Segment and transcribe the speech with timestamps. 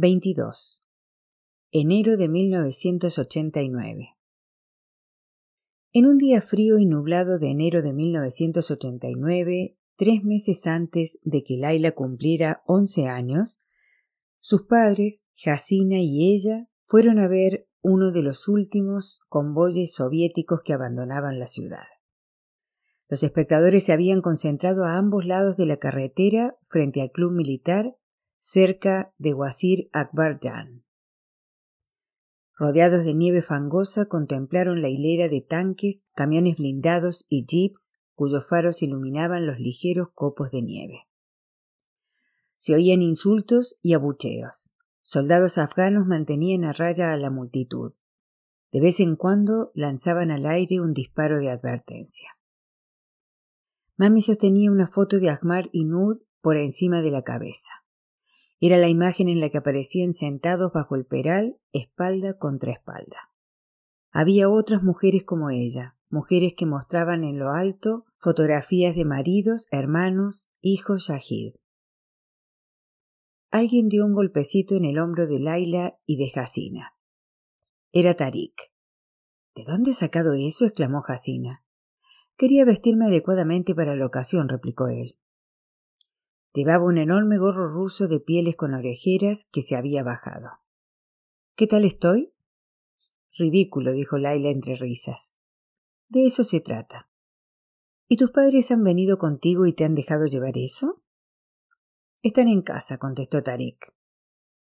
[0.00, 0.80] 22.
[1.72, 4.16] Enero de 1989.
[5.92, 11.56] En un día frío y nublado de enero de 1989, tres meses antes de que
[11.56, 13.58] Laila cumpliera once años,
[14.38, 20.74] sus padres, Jacina y ella, fueron a ver uno de los últimos convoyes soviéticos que
[20.74, 21.88] abandonaban la ciudad.
[23.08, 27.97] Los espectadores se habían concentrado a ambos lados de la carretera frente al club militar
[28.38, 30.84] cerca de Wazir Akbar Jan.
[32.56, 38.82] Rodeados de nieve fangosa, contemplaron la hilera de tanques, camiones blindados y jeeps cuyos faros
[38.82, 41.06] iluminaban los ligeros copos de nieve.
[42.56, 44.72] Se oían insultos y abucheos.
[45.02, 47.92] Soldados afganos mantenían a raya a la multitud.
[48.72, 52.28] De vez en cuando lanzaban al aire un disparo de advertencia.
[53.96, 57.70] Mami sostenía una foto de Ahmar y Nud por encima de la cabeza.
[58.60, 63.32] Era la imagen en la que aparecían sentados bajo el peral, espalda contra espalda.
[64.10, 70.48] Había otras mujeres como ella, mujeres que mostraban en lo alto fotografías de maridos, hermanos,
[70.60, 71.54] hijos Shahid.
[73.50, 76.94] Alguien dio un golpecito en el hombro de Laila y de Jacina.
[77.92, 78.72] Era Tarik.
[79.54, 80.66] ¿De dónde has sacado eso?
[80.66, 81.64] exclamó Jacina.
[82.36, 85.17] Quería vestirme adecuadamente para la ocasión, replicó él.
[86.54, 90.48] Llevaba un enorme gorro ruso de pieles con orejeras que se había bajado.
[91.54, 92.32] ¿Qué tal estoy?
[93.36, 95.34] Ridículo, dijo Laila entre risas.
[96.08, 97.08] De eso se trata.
[98.08, 101.02] ¿Y tus padres han venido contigo y te han dejado llevar eso?
[102.22, 103.94] Están en casa, contestó Tarek.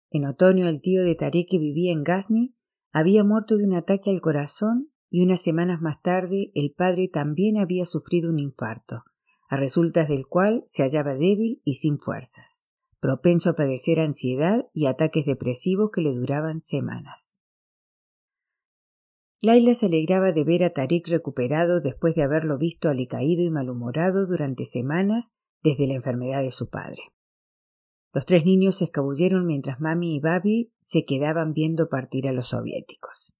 [0.09, 2.55] En otoño el tío de Tarek que vivía en Ghazni
[2.91, 7.57] había muerto de un ataque al corazón y unas semanas más tarde el padre también
[7.57, 9.05] había sufrido un infarto
[9.47, 12.65] a resultas del cual se hallaba débil y sin fuerzas,
[12.99, 17.37] propenso a padecer ansiedad y ataques depresivos que le duraban semanas.
[19.41, 24.25] Laila se alegraba de ver a Tarik recuperado después de haberlo visto alicaído y malhumorado
[24.25, 25.31] durante semanas
[25.63, 27.13] desde la enfermedad de su padre.
[28.13, 32.47] Los tres niños se escabulleron mientras Mami y Babi se quedaban viendo partir a los
[32.47, 33.36] soviéticos.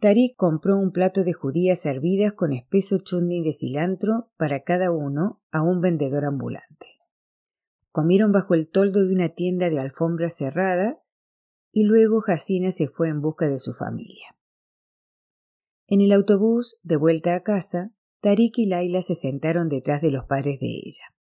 [0.00, 5.42] Tarik compró un plato de judías hervidas con espeso chutney de cilantro para cada uno
[5.50, 6.86] a un vendedor ambulante.
[7.90, 11.02] Comieron bajo el toldo de una tienda de alfombra cerrada
[11.72, 14.36] y luego Jacina se fue en busca de su familia.
[15.88, 20.26] En el autobús, de vuelta a casa, Tarik y Laila se sentaron detrás de los
[20.26, 21.14] padres de ella.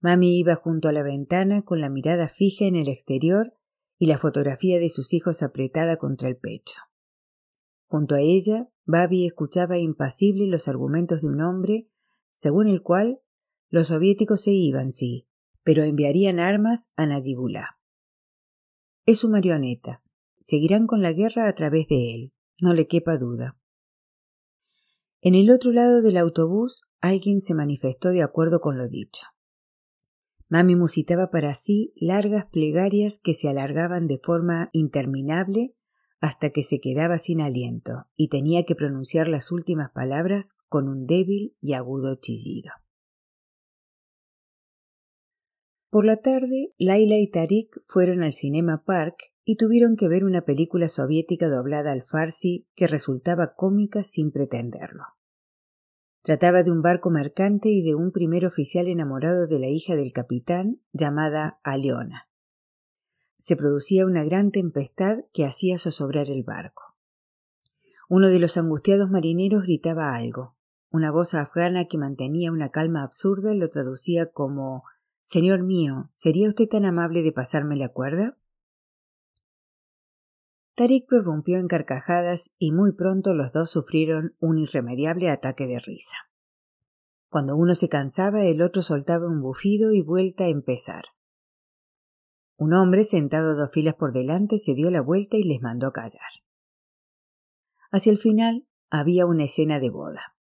[0.00, 3.54] Mami iba junto a la ventana con la mirada fija en el exterior
[3.98, 6.87] y la fotografía de sus hijos apretada contra el pecho.
[7.88, 11.88] Junto a ella, Babi escuchaba impasible los argumentos de un hombre,
[12.32, 13.20] según el cual
[13.70, 15.26] los soviéticos se iban, sí,
[15.62, 17.78] pero enviarían armas a Najibullah.
[19.06, 20.02] Es su marioneta.
[20.38, 23.58] Seguirán con la guerra a través de él, no le quepa duda.
[25.20, 29.26] En el otro lado del autobús alguien se manifestó de acuerdo con lo dicho.
[30.48, 35.74] Mami musitaba para sí largas plegarias que se alargaban de forma interminable
[36.20, 41.06] hasta que se quedaba sin aliento y tenía que pronunciar las últimas palabras con un
[41.06, 42.70] débil y agudo chillido.
[45.90, 50.42] Por la tarde, Laila y Tarik fueron al Cinema Park y tuvieron que ver una
[50.42, 55.04] película soviética doblada al farsi que resultaba cómica sin pretenderlo.
[56.22, 60.12] Trataba de un barco mercante y de un primer oficial enamorado de la hija del
[60.12, 62.27] capitán llamada Aliona
[63.38, 66.96] se producía una gran tempestad que hacía zozobrar el barco.
[68.08, 70.56] Uno de los angustiados marineros gritaba algo.
[70.90, 74.82] Una voz afgana que mantenía una calma absurda lo traducía como
[75.22, 78.38] Señor mío, ¿sería usted tan amable de pasarme la cuerda?
[80.74, 86.16] Tarik prorrumpió en carcajadas y muy pronto los dos sufrieron un irremediable ataque de risa.
[87.28, 91.04] Cuando uno se cansaba, el otro soltaba un bufido y vuelta a empezar.
[92.58, 96.42] Un hombre sentado dos filas por delante se dio la vuelta y les mandó callar.
[97.92, 100.34] Hacia el final había una escena de boda.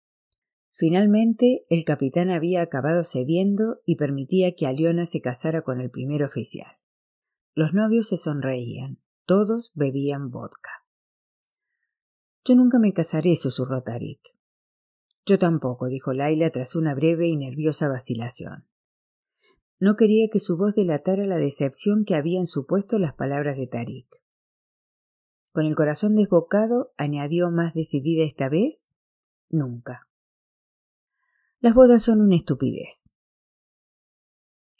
[0.70, 6.22] Finalmente, el capitán había acabado cediendo y permitía que Aliona se casara con el primer
[6.22, 6.78] oficial.
[7.52, 10.86] Los novios se sonreían, todos bebían vodka.
[12.44, 14.20] Yo nunca me casaré, susurró Tarik.
[15.26, 18.68] Yo tampoco, dijo Laila tras una breve y nerviosa vacilación.
[19.84, 24.22] No quería que su voz delatara la decepción que habían supuesto las palabras de Tarik.
[25.52, 28.86] Con el corazón desbocado, añadió más decidida esta vez,
[29.50, 30.08] nunca.
[31.60, 33.10] Las bodas son una estupidez.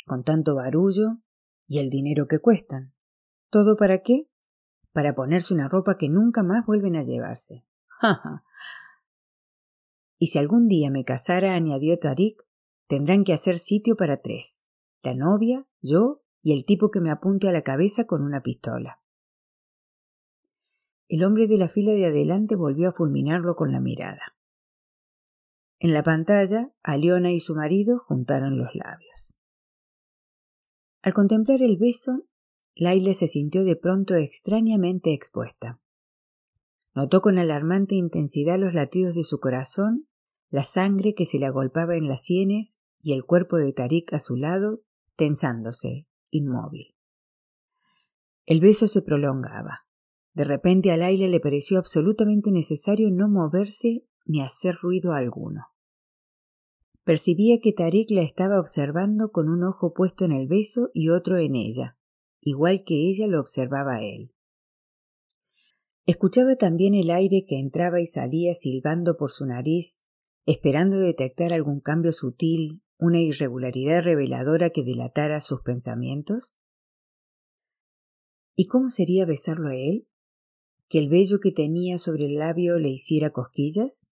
[0.06, 1.18] Con tanto barullo
[1.66, 2.94] y el dinero que cuestan.
[3.50, 4.30] ¿Todo para qué?
[4.92, 7.66] Para ponerse una ropa que nunca más vuelven a llevarse.
[8.00, 8.42] Ja,
[10.16, 12.42] Y si algún día me casara, añadió Tarik,
[12.86, 14.63] tendrán que hacer sitio para tres.
[15.04, 19.02] La novia, yo y el tipo que me apunte a la cabeza con una pistola.
[21.08, 24.34] El hombre de la fila de adelante volvió a fulminarlo con la mirada.
[25.78, 29.36] En la pantalla, Aliona y su marido juntaron los labios.
[31.02, 32.24] Al contemplar el beso,
[32.74, 35.82] Laila se sintió de pronto extrañamente expuesta.
[36.94, 40.08] Notó con alarmante intensidad los latidos de su corazón,
[40.48, 44.18] la sangre que se le agolpaba en las sienes y el cuerpo de Tarik a
[44.18, 44.80] su lado,
[45.16, 46.94] tensándose, inmóvil.
[48.46, 49.86] El beso se prolongaba.
[50.34, 55.68] De repente a Laila le pareció absolutamente necesario no moverse ni hacer ruido alguno.
[57.04, 61.38] Percibía que Tarik la estaba observando con un ojo puesto en el beso y otro
[61.38, 61.98] en ella,
[62.40, 64.32] igual que ella lo observaba a él.
[66.06, 70.04] Escuchaba también el aire que entraba y salía silbando por su nariz,
[70.44, 76.54] esperando detectar algún cambio sutil, una irregularidad reveladora que delatara sus pensamientos.
[78.56, 80.08] ¿Y cómo sería besarlo a él?
[80.88, 84.08] ¿Que el vello que tenía sobre el labio le hiciera cosquillas?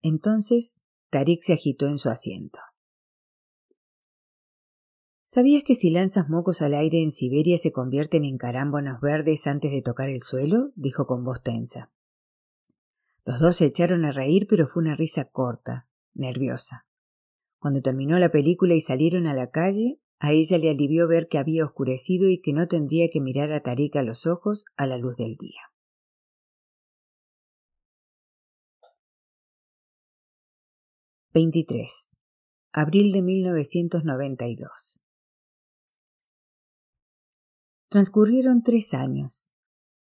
[0.00, 0.80] Entonces
[1.10, 2.60] Tarik se agitó en su asiento.
[5.26, 9.70] ¿Sabías que si lanzas mocos al aire en Siberia se convierten en carámbanos verdes antes
[9.70, 10.72] de tocar el suelo?
[10.76, 11.92] dijo con voz tensa.
[13.24, 16.86] Los dos se echaron a reír, pero fue una risa corta, nerviosa.
[17.64, 21.38] Cuando terminó la película y salieron a la calle, a ella le alivió ver que
[21.38, 24.98] había oscurecido y que no tendría que mirar a Tarik a los ojos a la
[24.98, 25.62] luz del día.
[31.32, 32.10] 23.
[32.72, 35.00] Abril de 1992.
[37.88, 39.54] Transcurrieron tres años.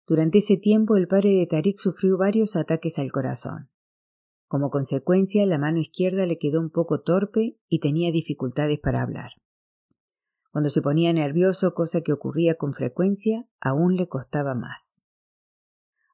[0.06, 3.72] Durante ese tiempo el padre de Tarik sufrió varios ataques al corazón.
[4.50, 9.34] Como consecuencia, la mano izquierda le quedó un poco torpe y tenía dificultades para hablar.
[10.52, 15.02] Cuando se ponía nervioso, cosa que ocurría con frecuencia, aún le costaba más.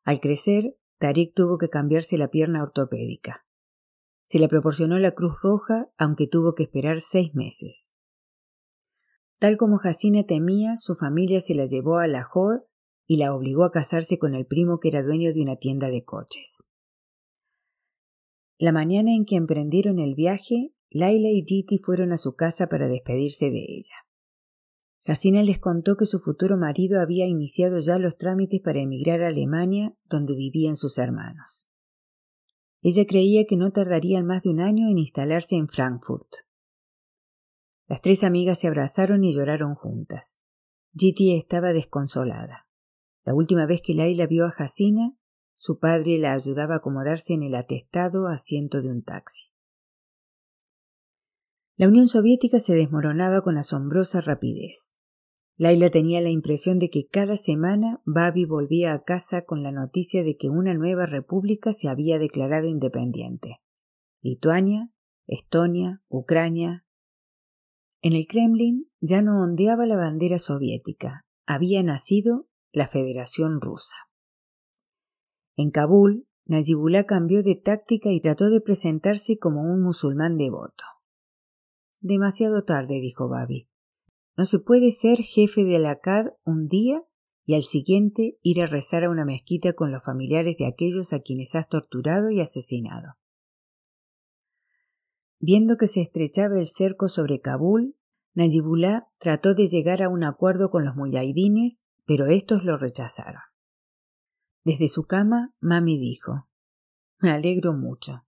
[0.03, 3.45] Al crecer, Tarik tuvo que cambiarse la pierna ortopédica.
[4.25, 7.93] Se le proporcionó la Cruz Roja, aunque tuvo que esperar seis meses.
[9.39, 12.63] Tal como Jacina temía, su familia se la llevó a Lahore
[13.07, 16.03] y la obligó a casarse con el primo que era dueño de una tienda de
[16.03, 16.65] coches.
[18.57, 22.87] La mañana en que emprendieron el viaje, Laila y Jiti fueron a su casa para
[22.87, 23.95] despedirse de ella.
[25.05, 29.27] Jacina les contó que su futuro marido había iniciado ya los trámites para emigrar a
[29.27, 31.67] Alemania, donde vivían sus hermanos.
[32.81, 36.27] Ella creía que no tardarían más de un año en instalarse en Frankfurt.
[37.87, 40.39] Las tres amigas se abrazaron y lloraron juntas.
[40.95, 42.67] Giti estaba desconsolada.
[43.25, 45.15] La última vez que Laila vio a Jacina,
[45.55, 49.45] su padre la ayudaba a acomodarse en el atestado asiento de un taxi.
[51.77, 54.97] La Unión Soviética se desmoronaba con asombrosa rapidez.
[55.57, 60.23] Laila tenía la impresión de que cada semana Babi volvía a casa con la noticia
[60.23, 63.61] de que una nueva república se había declarado independiente.
[64.21, 64.91] Lituania,
[65.27, 66.85] Estonia, Ucrania.
[68.01, 73.95] En el Kremlin ya no ondeaba la bandera soviética, había nacido la Federación Rusa.
[75.55, 80.83] En Kabul, Najibullah cambió de táctica y trató de presentarse como un musulmán devoto.
[82.01, 83.67] Demasiado tarde, dijo Babi.
[84.37, 87.01] No se puede ser jefe de la CAD un día
[87.45, 91.19] y al siguiente ir a rezar a una mezquita con los familiares de aquellos a
[91.19, 93.13] quienes has torturado y asesinado.
[95.39, 97.95] Viendo que se estrechaba el cerco sobre Kabul,
[98.33, 103.41] Najibullah trató de llegar a un acuerdo con los muyahidines, pero estos lo rechazaron.
[104.65, 106.49] Desde su cama, Mami dijo:
[107.19, 108.25] Me alegro mucho.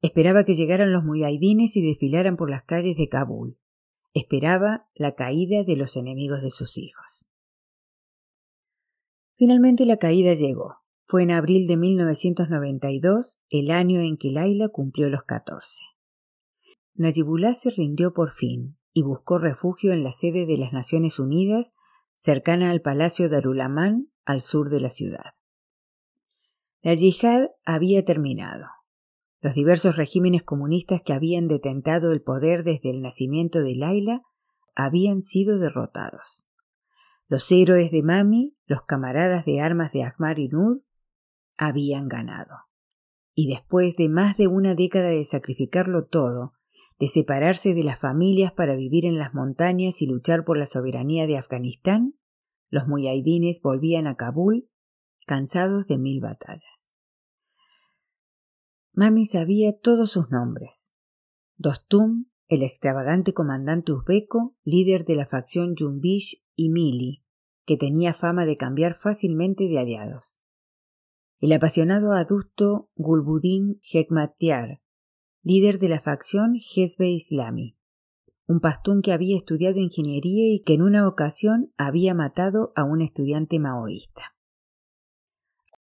[0.00, 3.58] Esperaba que llegaran los muyahidines y desfilaran por las calles de Kabul.
[4.14, 7.26] Esperaba la caída de los enemigos de sus hijos.
[9.34, 10.76] Finalmente la caída llegó.
[11.04, 15.82] Fue en abril de 1992, el año en que Laila cumplió los catorce.
[16.94, 21.74] Najibullah se rindió por fin y buscó refugio en la sede de las Naciones Unidas,
[22.14, 25.34] cercana al Palacio Darulaman, al sur de la ciudad.
[26.84, 28.66] La yihad había terminado.
[29.40, 34.22] Los diversos regímenes comunistas que habían detentado el poder desde el nacimiento de Laila
[34.74, 36.44] habían sido derrotados.
[37.28, 40.50] Los héroes de Mami, los camaradas de armas de Ahmar y
[41.56, 42.66] habían ganado.
[43.32, 46.54] Y después de más de una década de sacrificarlo todo,
[46.98, 51.28] de separarse de las familias para vivir en las montañas y luchar por la soberanía
[51.28, 52.16] de Afganistán,
[52.70, 54.68] los muyaidines volvían a Kabul
[55.26, 56.90] cansados de mil batallas.
[58.92, 60.92] Mami sabía todos sus nombres.
[61.56, 67.24] Dostum, el extravagante comandante uzbeco, líder de la facción Jumbish y Mili,
[67.64, 70.42] que tenía fama de cambiar fácilmente de aliados.
[71.40, 74.82] El apasionado adusto Gulbuddin Hekmatyar,
[75.42, 77.78] líder de la facción Hezbe Islami,
[78.46, 83.00] un pastún que había estudiado ingeniería y que en una ocasión había matado a un
[83.00, 84.36] estudiante maoísta.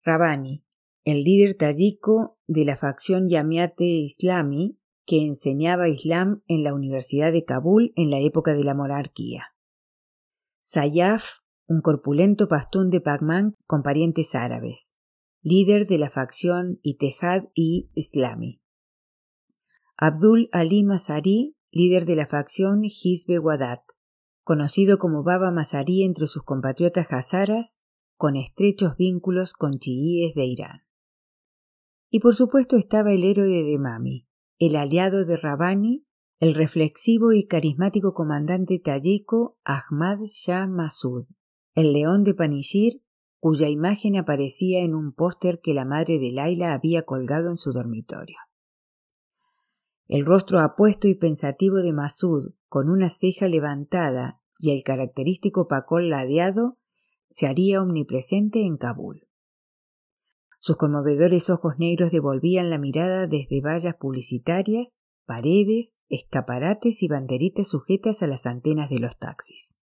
[0.04, 0.64] Rabani,
[1.04, 7.44] el líder tayiko de la facción Yamiate Islami que enseñaba Islam en la Universidad de
[7.44, 9.56] Kabul en la época de la monarquía.
[10.62, 14.96] Sayaf, un corpulento pastún de Pagman con parientes árabes,
[15.42, 18.62] líder de la facción Itehad y Islami.
[19.98, 23.82] Abdul Ali Masari, líder de la facción Hizbe Wadat,
[24.44, 27.82] conocido como Baba Masari entre sus compatriotas hazaras,
[28.20, 30.84] con estrechos vínculos con chiíes de Irán.
[32.10, 36.06] Y por supuesto estaba el héroe de Mami, el aliado de Rabani,
[36.40, 41.28] el reflexivo y carismático comandante tayiko Ahmad Shah Masud,
[41.76, 43.02] el león de Panishir,
[43.40, 47.72] cuya imagen aparecía en un póster que la madre de Laila había colgado en su
[47.72, 48.36] dormitorio.
[50.08, 56.10] El rostro apuesto y pensativo de Masud, con una ceja levantada y el característico pacol
[56.10, 56.80] ladeado,
[57.30, 59.28] se haría omnipresente en Kabul.
[60.60, 68.22] Sus conmovedores ojos negros devolvían la mirada desde vallas publicitarias, paredes, escaparates y banderitas sujetas
[68.22, 69.78] a las antenas de los taxis.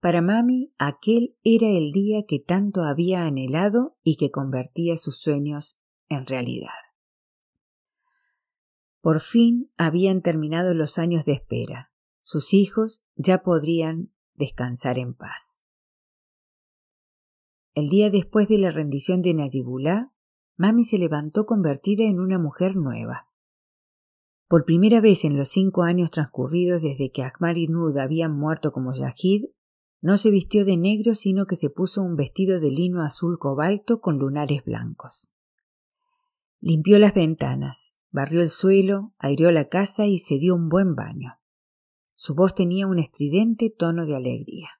[0.00, 5.78] Para Mami, aquel era el día que tanto había anhelado y que convertía sus sueños
[6.08, 6.70] en realidad.
[9.00, 11.92] Por fin habían terminado los años de espera.
[12.20, 15.60] Sus hijos ya podrían descansar en paz.
[17.74, 20.12] El día después de la rendición de Najibullah,
[20.56, 23.28] Mami se levantó convertida en una mujer nueva.
[24.48, 28.72] Por primera vez en los cinco años transcurridos desde que Ahmar y Nud habían muerto
[28.72, 29.46] como Yahid,
[30.00, 34.00] no se vistió de negro sino que se puso un vestido de lino azul cobalto
[34.00, 35.32] con lunares blancos.
[36.60, 41.38] Limpió las ventanas, barrió el suelo, aireó la casa y se dio un buen baño.
[42.16, 44.70] Su voz tenía un estridente tono de alegría.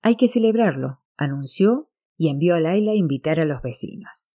[0.00, 4.30] Hay que celebrarlo, anunció y envió a Laila a invitar a los vecinos.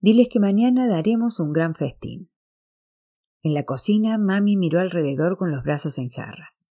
[0.00, 2.30] Diles que mañana daremos un gran festín.
[3.42, 6.66] En la cocina, mami miró alrededor con los brazos en jarras.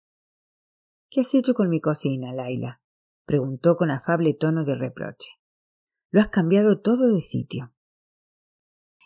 [1.10, 2.82] ¿Qué has hecho con mi cocina, Laila?
[3.25, 5.32] preguntó con afable tono de reproche.
[6.12, 7.74] Lo has cambiado todo de sitio.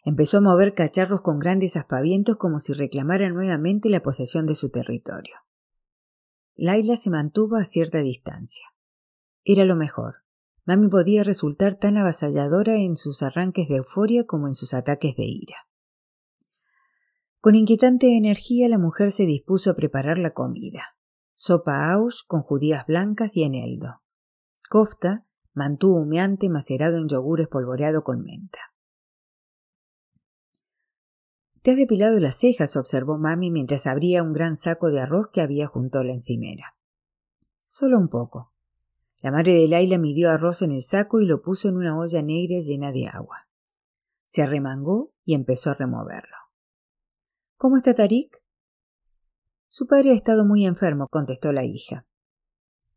[0.04, 4.70] Empezó a mover cacharros con grandes aspavientos como si reclamara nuevamente la posesión de su
[4.70, 5.45] territorio.
[6.56, 8.66] Laila se mantuvo a cierta distancia.
[9.44, 10.24] Era lo mejor.
[10.66, 15.26] Mami podía resultar tan avasalladora en sus arranques de euforia como en sus ataques de
[15.26, 15.58] ira.
[17.40, 20.96] Con inquietante energía la mujer se dispuso a preparar la comida.
[21.34, 24.02] Sopa aush con judías blancas y eneldo.
[24.70, 28.75] Kofta, mantú humeante macerado en yogur espolvoreado con menta.
[31.66, 35.42] Te has depilado las cejas, observó mami mientras abría un gran saco de arroz que
[35.42, 36.78] había junto a la encimera.
[37.64, 38.54] Solo un poco.
[39.20, 42.22] La madre de Laila midió arroz en el saco y lo puso en una olla
[42.22, 43.48] negra llena de agua.
[44.28, 46.38] Se arremangó y empezó a removerlo.
[47.56, 48.44] ¿Cómo está Tarik?
[49.68, 52.06] Su padre ha estado muy enfermo, contestó la hija.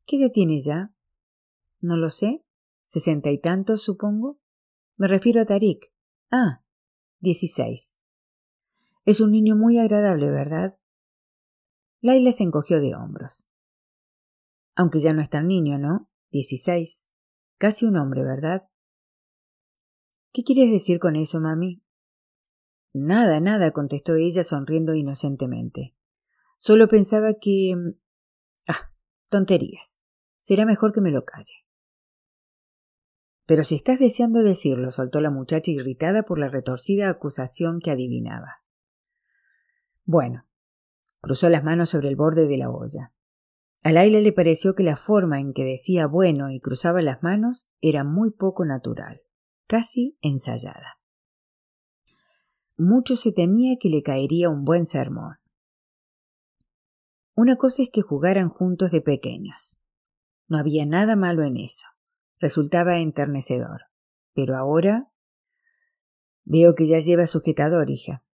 [0.05, 0.93] ¿Qué edad tiene ya?
[1.81, 2.45] No lo sé.
[2.85, 4.39] ¿Sesenta y tantos, supongo?
[4.99, 5.91] Me refiero a Tarik.
[6.31, 6.63] Ah,
[7.19, 7.98] dieciséis.
[9.09, 10.79] Es un niño muy agradable, ¿verdad?
[12.03, 13.49] Laila se encogió de hombros.
[14.77, 16.11] Aunque ya no es tan niño, ¿no?
[16.31, 17.09] Dieciséis.
[17.57, 18.69] Casi un hombre, ¿verdad?
[20.31, 21.83] ¿Qué quieres decir con eso, mami?
[22.93, 25.97] Nada, nada, contestó ella sonriendo inocentemente.
[26.59, 27.73] Solo pensaba que.
[27.75, 27.99] Mm,
[28.69, 28.93] ah,
[29.31, 29.99] tonterías.
[30.39, 31.65] Será mejor que me lo calle.
[33.47, 38.68] Pero si estás deseando decirlo, soltó la muchacha irritada por la retorcida acusación que adivinaba.
[40.11, 40.47] Bueno,
[41.21, 43.13] cruzó las manos sobre el borde de la olla.
[43.83, 47.69] A Laila le pareció que la forma en que decía bueno y cruzaba las manos
[47.83, 49.21] era muy poco natural,
[49.67, 50.99] casi ensayada.
[52.79, 55.37] Mucho se temía que le caería un buen sermón.
[57.35, 59.79] Una cosa es que jugaran juntos de pequeños.
[60.47, 61.87] No había nada malo en eso.
[62.39, 63.83] Resultaba enternecedor.
[64.33, 65.13] Pero ahora.
[66.45, 68.25] Veo que ya lleva sujetador, hija.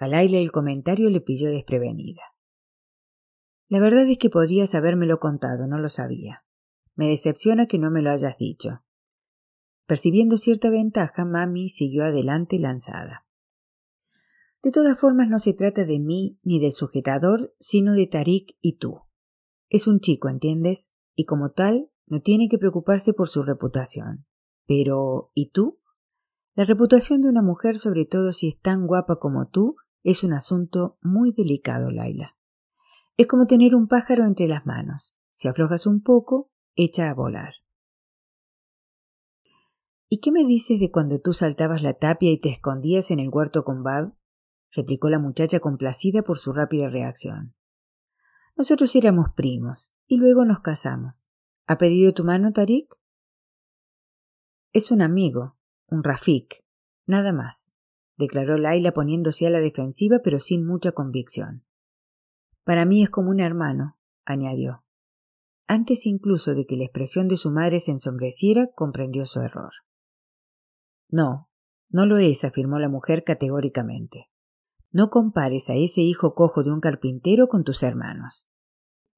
[0.00, 2.22] A Laila el comentario le pilló desprevenida.
[3.68, 6.42] La verdad es que podrías habérmelo contado, no lo sabía.
[6.94, 8.82] Me decepciona que no me lo hayas dicho.
[9.86, 13.26] Percibiendo cierta ventaja, Mami siguió adelante lanzada.
[14.62, 18.78] De todas formas, no se trata de mí ni del sujetador, sino de Tarik y
[18.78, 19.02] tú.
[19.68, 20.92] Es un chico, ¿entiendes?
[21.14, 24.24] Y como tal, no tiene que preocuparse por su reputación.
[24.66, 25.78] Pero, ¿y tú?
[26.54, 30.32] La reputación de una mujer, sobre todo si es tan guapa como tú, es un
[30.32, 32.36] asunto muy delicado, Laila.
[33.16, 35.16] Es como tener un pájaro entre las manos.
[35.32, 37.54] Si aflojas un poco, echa a volar.
[40.08, 43.28] ¿Y qué me dices de cuando tú saltabas la tapia y te escondías en el
[43.30, 44.14] huerto con Bab?
[44.72, 47.54] replicó la muchacha complacida por su rápida reacción.
[48.56, 51.28] Nosotros éramos primos y luego nos casamos.
[51.66, 52.96] ¿Ha pedido tu mano, Tarik?
[54.72, 56.64] Es un amigo, un Rafik,
[57.06, 57.72] nada más,
[58.20, 61.64] declaró Laila poniéndose a la defensiva pero sin mucha convicción.
[62.62, 64.84] Para mí es como un hermano, añadió.
[65.66, 69.72] Antes incluso de que la expresión de su madre se ensombreciera, comprendió su error.
[71.08, 71.50] No,
[71.88, 74.30] no lo es, afirmó la mujer categóricamente.
[74.92, 78.48] No compares a ese hijo cojo de un carpintero con tus hermanos.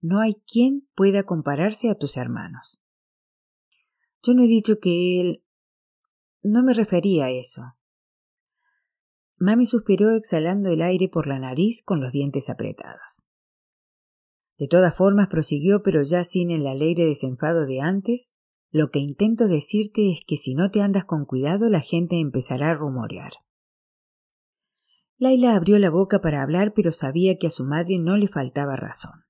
[0.01, 2.83] No hay quien pueda compararse a tus hermanos.
[4.23, 5.45] Yo no he dicho que él.
[6.43, 7.77] No me refería a eso.
[9.43, 13.25] Mami suspiró exhalando el aire por la nariz con los dientes apretados.
[14.57, 18.31] De todas formas prosiguió, pero ya sin el alegre desenfado de antes,
[18.71, 22.71] lo que intento decirte es que si no te andas con cuidado la gente empezará
[22.71, 23.33] a rumorear.
[25.19, 28.77] Laila abrió la boca para hablar, pero sabía que a su madre no le faltaba
[28.77, 29.25] razón.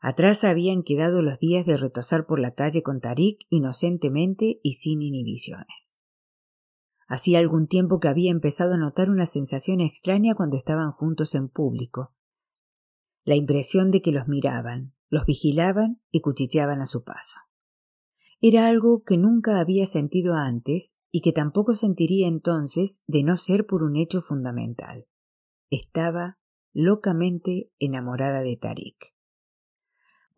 [0.00, 5.02] Atrás habían quedado los días de retosar por la calle con Tarik inocentemente y sin
[5.02, 5.99] inhibiciones.
[7.10, 11.48] Hacía algún tiempo que había empezado a notar una sensación extraña cuando estaban juntos en
[11.48, 12.14] público.
[13.24, 17.40] La impresión de que los miraban, los vigilaban y cuchicheaban a su paso.
[18.40, 23.66] Era algo que nunca había sentido antes y que tampoco sentiría entonces de no ser
[23.66, 25.08] por un hecho fundamental.
[25.68, 26.38] Estaba
[26.72, 29.16] locamente enamorada de Tarik.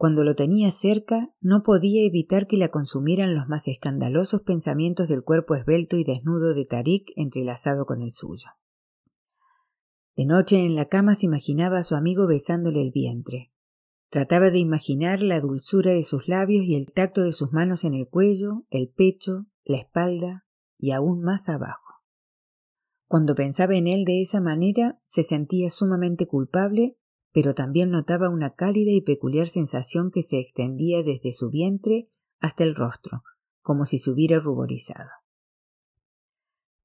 [0.03, 5.23] Cuando lo tenía cerca, no podía evitar que la consumieran los más escandalosos pensamientos del
[5.23, 8.49] cuerpo esbelto y desnudo de Tarik entrelazado con el suyo.
[10.17, 13.53] De noche en la cama se imaginaba a su amigo besándole el vientre,
[14.11, 17.95] Trataba de imaginar la dulzura de sus labios y el tacto de sus manos en
[17.95, 20.45] el cuello, el pecho, la espalda
[20.79, 22.03] y aún más abajo.
[23.07, 26.99] Cuando pensaba en él de esa manera, se sentía sumamente culpable,
[27.33, 32.09] pero también notaba una cálida y peculiar sensación que se extendía desde su vientre
[32.41, 33.23] hasta el rostro,
[33.61, 35.11] como si se hubiera ruborizado.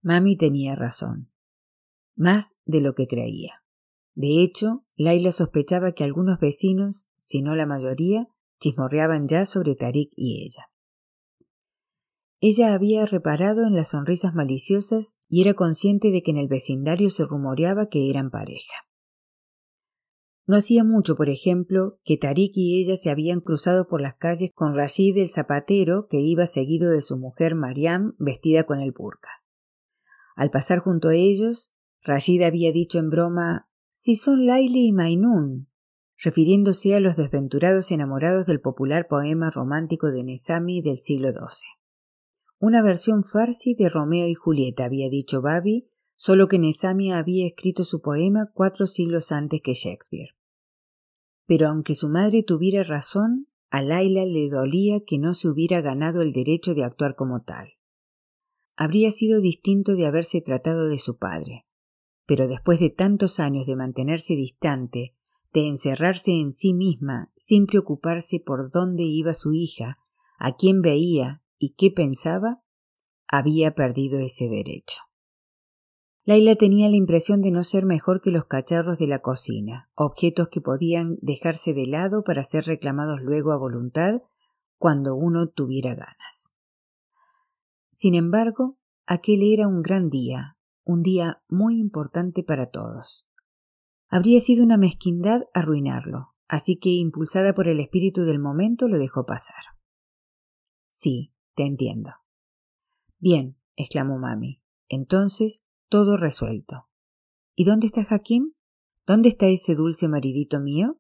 [0.02, 1.32] Mami tenía razón,
[2.16, 3.64] más de lo que creía.
[4.16, 8.30] De hecho, Laila sospechaba que algunos vecinos si no la mayoría,
[8.62, 10.70] chismorreaban ya sobre Tarik y ella.
[12.40, 17.10] Ella había reparado en las sonrisas maliciosas y era consciente de que en el vecindario
[17.10, 18.87] se rumoreaba que eran pareja.
[20.48, 24.52] No hacía mucho, por ejemplo, que Tarik y ella se habían cruzado por las calles
[24.56, 29.28] con Rashid el zapatero que iba seguido de su mujer Mariam vestida con el burka.
[30.38, 35.68] Al pasar junto a ellos, Rashid había dicho en broma Si son Laili y Mainún,
[36.18, 41.68] refiriéndose a los desventurados enamorados del popular poema romántico de Nesami del siglo XII.
[42.58, 47.84] Una versión farsi de Romeo y Julieta, había dicho Babi, solo que Nesami había escrito
[47.84, 50.37] su poema cuatro siglos antes que Shakespeare.
[51.48, 56.22] Pero aunque su madre tuviera razón, a Laila le dolía que no se hubiera ganado
[56.22, 57.74] el derecho de actuar como tal.
[58.76, 61.66] Habría sido distinto de haberse tratado de su padre.
[62.26, 65.16] Pero después de tantos años de mantenerse distante
[65.54, 69.98] de encerrarse en sí misma sin preocuparse por dónde iba su hija,
[70.38, 72.62] a quién veía y qué pensaba,
[73.28, 75.07] había perdido ese derecho.
[76.28, 80.50] Laila tenía la impresión de no ser mejor que los cacharros de la cocina, objetos
[80.50, 84.24] que podían dejarse de lado para ser reclamados luego a voluntad
[84.78, 86.54] cuando uno tuviera ganas.
[87.92, 93.26] Sin embargo, aquel era un gran día, un día muy importante para todos.
[94.10, 99.26] Habría sido una mezquindad arruinarlo, así que, impulsada por el espíritu del momento, lo dejó
[99.26, 99.64] pasar.
[100.90, 102.12] Sí, te entiendo.
[103.18, 104.62] Bien, exclamó Mami.
[104.90, 106.88] Entonces, todo resuelto.
[107.56, 108.54] ¿Y dónde está Hakim?
[109.06, 111.00] ¿Dónde está ese dulce maridito mío?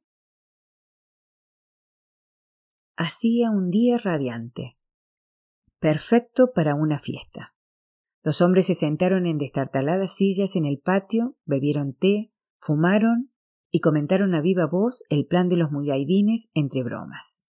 [2.95, 4.77] Hacía un día radiante.
[5.79, 7.53] Perfecto para una fiesta.
[8.23, 13.31] Los hombres se sentaron en destartaladas sillas en el patio, bebieron té, fumaron
[13.69, 17.45] y comentaron a viva voz el plan de los muyahidines entre bromas.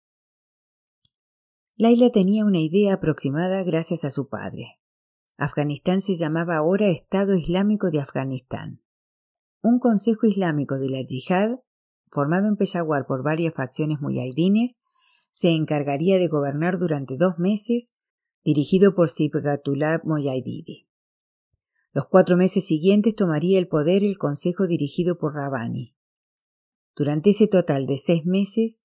[1.76, 4.80] Laila tenía una idea aproximada gracias a su padre.
[5.38, 8.80] Afganistán se llamaba ahora Estado Islámico de Afganistán.
[9.62, 11.58] Un Consejo Islámico de la Yihad,
[12.10, 14.78] formado en Peshawar por varias facciones muyahidines,
[15.30, 17.92] se encargaría de gobernar durante dos meses,
[18.44, 20.88] dirigido por Sibghatullah Mujahididi.
[21.92, 25.94] Los cuatro meses siguientes tomaría el poder el Consejo dirigido por Rabani.
[26.94, 28.84] Durante ese total de seis meses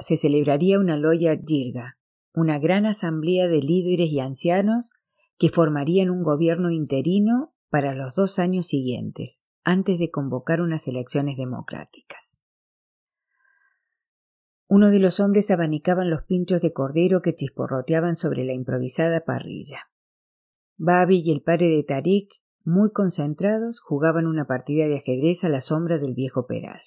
[0.00, 1.98] se celebraría una loya jirga,
[2.34, 4.92] una gran asamblea de líderes y ancianos
[5.38, 11.36] que formarían un gobierno interino para los dos años siguientes, antes de convocar unas elecciones
[11.36, 12.38] democráticas.
[14.68, 19.90] Uno de los hombres abanicaban los pinchos de cordero que chisporroteaban sobre la improvisada parrilla.
[20.76, 22.30] Babi y el padre de Tarik,
[22.64, 26.80] muy concentrados, jugaban una partida de ajedrez a la sombra del viejo peral.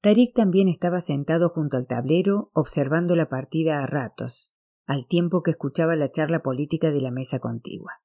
[0.00, 4.55] Tarik también estaba sentado junto al tablero observando la partida a ratos,
[4.86, 8.00] al tiempo que escuchaba la charla política de la mesa contigua.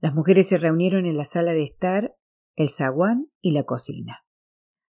[0.00, 2.16] Las mujeres se reunieron en la sala de estar,
[2.54, 4.24] el zaguán y la cocina.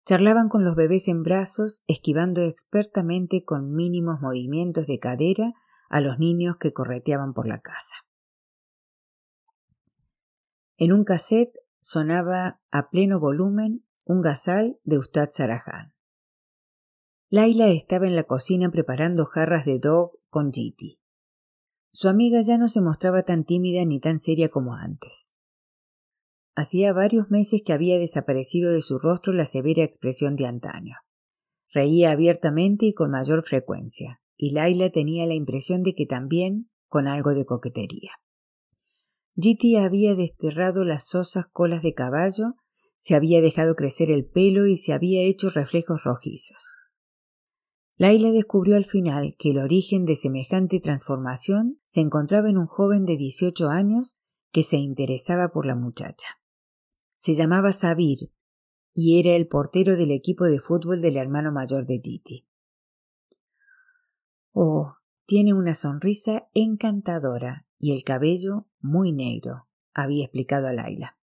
[0.04, 5.52] Charlaban con los bebés en brazos, esquivando expertamente con mínimos movimientos de cadera
[5.88, 7.96] a los niños que correteaban por la casa.
[10.76, 15.92] En un cassette sonaba a pleno volumen un gazal de Ustad Sarajan.
[17.28, 20.98] Laila estaba en la cocina preparando jarras de dog con Giti.
[21.92, 25.34] Su amiga ya no se mostraba tan tímida ni tan seria como antes.
[26.54, 30.96] Hacía varios meses que había desaparecido de su rostro la severa expresión de antaño.
[31.70, 37.08] Reía abiertamente y con mayor frecuencia, y Laila tenía la impresión de que también con
[37.08, 38.12] algo de coquetería.
[39.36, 42.54] Giti había desterrado las sosas colas de caballo
[42.96, 46.78] se había dejado crecer el pelo y se había hecho reflejos rojizos.
[47.96, 53.04] Laila descubrió al final que el origen de semejante transformación se encontraba en un joven
[53.04, 54.14] de 18 años
[54.50, 56.40] que se interesaba por la muchacha.
[57.16, 58.32] Se llamaba Sabir
[58.94, 62.46] y era el portero del equipo de fútbol del hermano mayor de Titi.
[64.52, 71.18] Oh, tiene una sonrisa encantadora y el cabello muy negro, había explicado a Laila.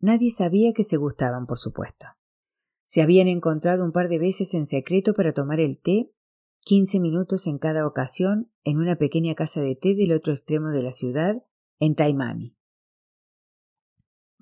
[0.00, 2.06] Nadie sabía que se gustaban, por supuesto.
[2.94, 6.12] Se habían encontrado un par de veces en secreto para tomar el té,
[6.60, 10.80] quince minutos en cada ocasión, en una pequeña casa de té del otro extremo de
[10.80, 11.44] la ciudad,
[11.80, 12.56] en Taimani.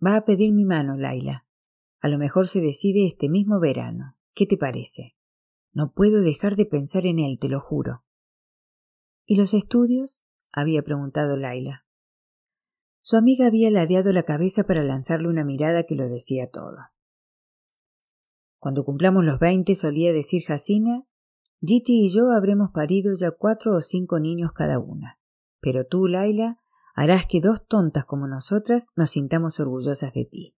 [0.07, 1.47] Va a pedir mi mano, Laila.
[2.03, 4.19] A lo mejor se decide este mismo verano.
[4.35, 5.17] ¿Qué te parece?
[5.73, 8.05] No puedo dejar de pensar en él, te lo juro.
[9.25, 10.23] ¿Y los estudios?
[10.53, 11.87] había preguntado Laila.
[13.01, 16.92] Su amiga había ladeado la cabeza para lanzarle una mirada que lo decía todo.
[18.63, 21.05] Cuando cumplamos los veinte, solía decir Jacina,
[21.63, 25.19] Giti y yo habremos parido ya cuatro o cinco niños cada una.
[25.61, 26.61] Pero tú, Laila,
[26.95, 30.55] harás que dos tontas como nosotras nos sintamos orgullosas de ti.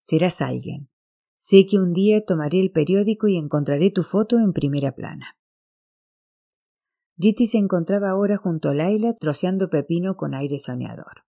[0.00, 0.90] Serás alguien.
[1.38, 5.38] Sé que un día tomaré el periódico y encontraré tu foto en primera plana.
[7.16, 11.24] Giti se encontraba ahora junto a Laila troceando pepino con aire soñador.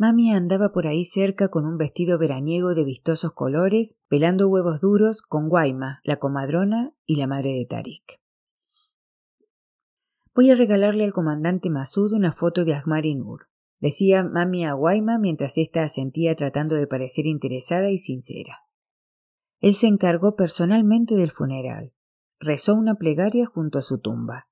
[0.00, 5.20] Mami andaba por ahí cerca con un vestido veraniego de vistosos colores, pelando huevos duros
[5.20, 8.18] con Guaima, la comadrona y la madre de Tarik.
[10.34, 13.14] Voy a regalarle al comandante Masud una foto de Ahmar y
[13.78, 18.60] decía mami a Guaima mientras ésta asentía tratando de parecer interesada y sincera.
[19.60, 21.92] Él se encargó personalmente del funeral.
[22.38, 24.48] Rezó una plegaria junto a su tumba.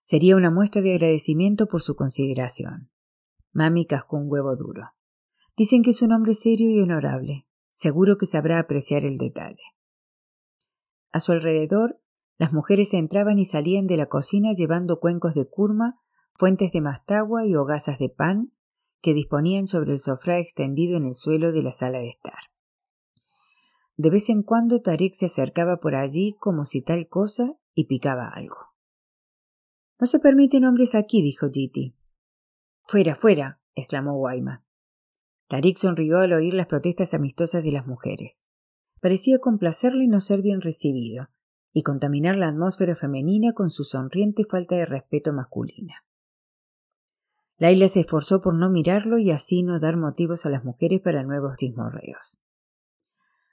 [0.00, 2.88] Sería una muestra de agradecimiento por su consideración.
[3.56, 4.92] Mami cascó un huevo duro.
[5.56, 7.46] Dicen que es un hombre serio y honorable.
[7.70, 9.62] Seguro que sabrá apreciar el detalle.
[11.10, 11.98] A su alrededor,
[12.36, 15.98] las mujeres entraban y salían de la cocina llevando cuencos de curma,
[16.34, 18.52] fuentes de mastagua y hogazas de pan
[19.00, 22.50] que disponían sobre el sofá extendido en el suelo de la sala de estar.
[23.96, 28.28] De vez en cuando Tarek se acercaba por allí como si tal cosa y picaba
[28.28, 28.74] algo.
[29.98, 31.96] No se permiten hombres aquí, dijo Giti.
[32.88, 34.64] Fuera, fuera, exclamó Guayma.
[35.48, 38.44] Tarik sonrió al oír las protestas amistosas de las mujeres.
[39.00, 41.28] Parecía complacerle no ser bien recibido
[41.72, 46.04] y contaminar la atmósfera femenina con su sonriente falta de respeto masculina.
[47.58, 51.24] Laila se esforzó por no mirarlo y así no dar motivos a las mujeres para
[51.24, 52.40] nuevos chismorreos.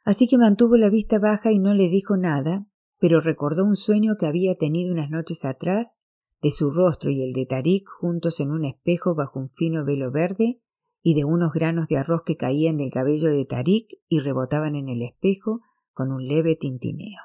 [0.04, 2.68] Así que mantuvo la vista baja y no le dijo nada,
[3.00, 5.98] pero recordó un sueño que había tenido unas noches atrás
[6.44, 10.12] de su rostro y el de Tarik juntos en un espejo bajo un fino velo
[10.12, 10.62] verde
[11.02, 14.90] y de unos granos de arroz que caían del cabello de Tarik y rebotaban en
[14.90, 15.62] el espejo
[15.94, 17.22] con un leve tintineo.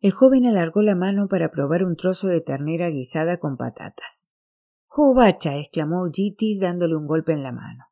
[0.00, 4.28] El joven alargó la mano para probar un trozo de ternera guisada con patatas.
[4.88, 5.56] ¡Oh, bacha!
[5.56, 7.86] exclamó Gitis dándole un golpe en la mano.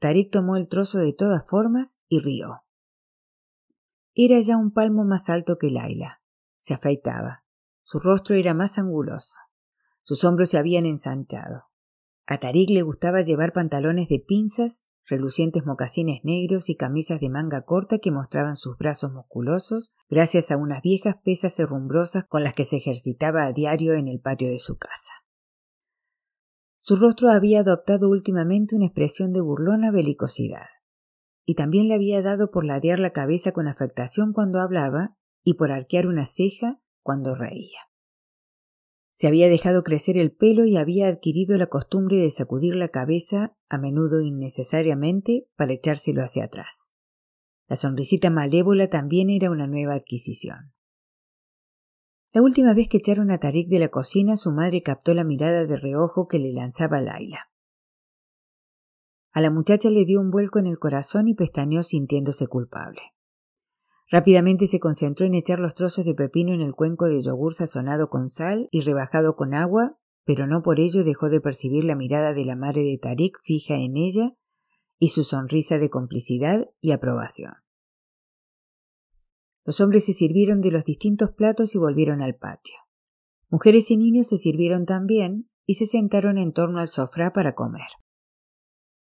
[0.00, 2.64] Tarik tomó el trozo de todas formas y rió.
[4.14, 6.20] Era ya un palmo más alto que Laila.
[6.58, 7.41] Se afeitaba.
[7.92, 9.36] Su rostro era más anguloso.
[10.00, 11.64] Sus hombros se habían ensanchado.
[12.26, 17.66] A Tarik le gustaba llevar pantalones de pinzas, relucientes mocasines negros y camisas de manga
[17.66, 22.64] corta que mostraban sus brazos musculosos gracias a unas viejas pesas herrumbrosas con las que
[22.64, 25.12] se ejercitaba a diario en el patio de su casa.
[26.78, 30.64] Su rostro había adoptado últimamente una expresión de burlona belicosidad,
[31.44, 35.70] y también le había dado por ladear la cabeza con afectación cuando hablaba y por
[35.70, 37.80] arquear una ceja cuando reía.
[39.12, 43.56] Se había dejado crecer el pelo y había adquirido la costumbre de sacudir la cabeza,
[43.68, 46.90] a menudo innecesariamente, para echárselo hacia atrás.
[47.68, 50.72] La sonrisita malévola también era una nueva adquisición.
[52.32, 55.66] La última vez que echaron a Tarik de la cocina, su madre captó la mirada
[55.66, 57.50] de reojo que le lanzaba Laila.
[59.32, 63.11] A la muchacha le dio un vuelco en el corazón y pestañeó sintiéndose culpable.
[64.12, 68.10] Rápidamente se concentró en echar los trozos de pepino en el cuenco de yogur sazonado
[68.10, 72.34] con sal y rebajado con agua, pero no por ello dejó de percibir la mirada
[72.34, 74.36] de la madre de Tarik fija en ella
[74.98, 77.54] y su sonrisa de complicidad y aprobación.
[79.64, 82.74] Los hombres se sirvieron de los distintos platos y volvieron al patio.
[83.48, 87.88] Mujeres y niños se sirvieron también y se sentaron en torno al sofá para comer.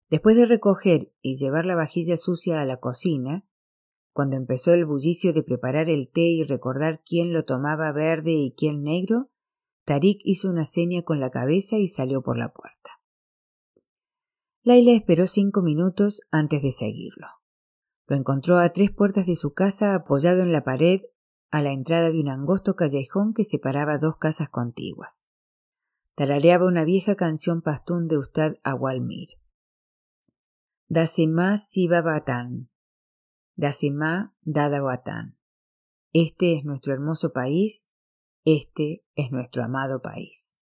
[0.09, 3.45] Después de recoger y llevar la vajilla sucia a la cocina,
[4.13, 8.53] cuando empezó el bullicio de preparar el té y recordar quién lo tomaba verde y
[8.55, 9.31] quién negro,
[9.85, 12.91] Tarik hizo una seña con la cabeza y salió por la puerta.
[14.61, 17.27] Laila esperó cinco minutos antes de seguirlo.
[18.07, 21.01] Lo encontró a tres puertas de su casa apoyado en la pared
[21.49, 25.27] a la entrada de un angosto callejón que separaba dos casas contiguas.
[26.15, 29.29] Tarareaba una vieja canción pastún de Ustad Awalmir.
[30.87, 32.69] Dasima Sibabatan,
[33.55, 35.37] Dasima Dadawatán.
[36.11, 37.87] Este es nuestro hermoso país,
[38.45, 40.57] este es nuestro amado país.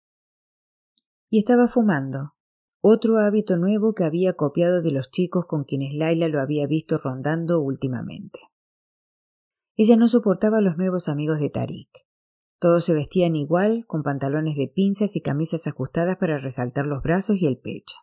[1.29, 2.35] Y estaba fumando,
[2.81, 6.97] otro hábito nuevo que había copiado de los chicos con quienes Laila lo había visto
[6.97, 8.41] rondando últimamente.
[9.77, 11.91] Ella no soportaba a los nuevos amigos de Tarik.
[12.59, 17.37] Todos se vestían igual, con pantalones de pinzas y camisas ajustadas para resaltar los brazos
[17.37, 17.97] y el pecho.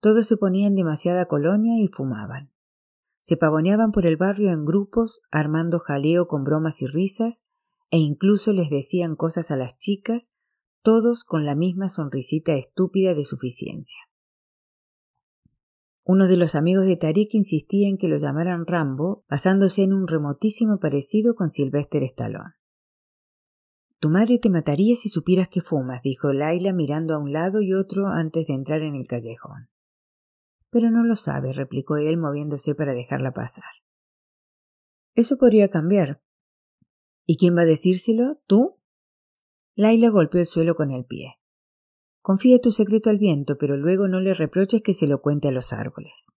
[0.00, 2.55] Todos se ponían demasiada colonia y fumaban.
[3.26, 7.42] Se pavoneaban por el barrio en grupos, armando jaleo con bromas y risas,
[7.90, 10.30] e incluso les decían cosas a las chicas,
[10.80, 13.98] todos con la misma sonrisita estúpida de suficiencia.
[16.04, 20.06] Uno de los amigos de Tarik insistía en que lo llamaran Rambo, basándose en un
[20.06, 22.54] remotísimo parecido con Sylvester Stallone.
[23.98, 27.74] Tu madre te mataría si supieras que fumas, dijo Laila mirando a un lado y
[27.74, 29.68] otro antes de entrar en el callejón.
[30.70, 33.64] Pero no lo sabe, replicó él moviéndose para dejarla pasar.
[35.14, 36.22] Eso podría cambiar.
[37.24, 38.40] ¿Y quién va a decírselo?
[38.46, 38.78] ¿Tú?
[39.74, 41.38] Laila golpeó el suelo con el pie.
[42.20, 45.52] Confía tu secreto al viento, pero luego no le reproches que se lo cuente a
[45.52, 46.32] los árboles.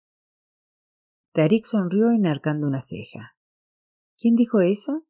[1.33, 3.37] Tarik sonrió enarcando una ceja.
[4.19, 5.07] ¿Quién dijo eso?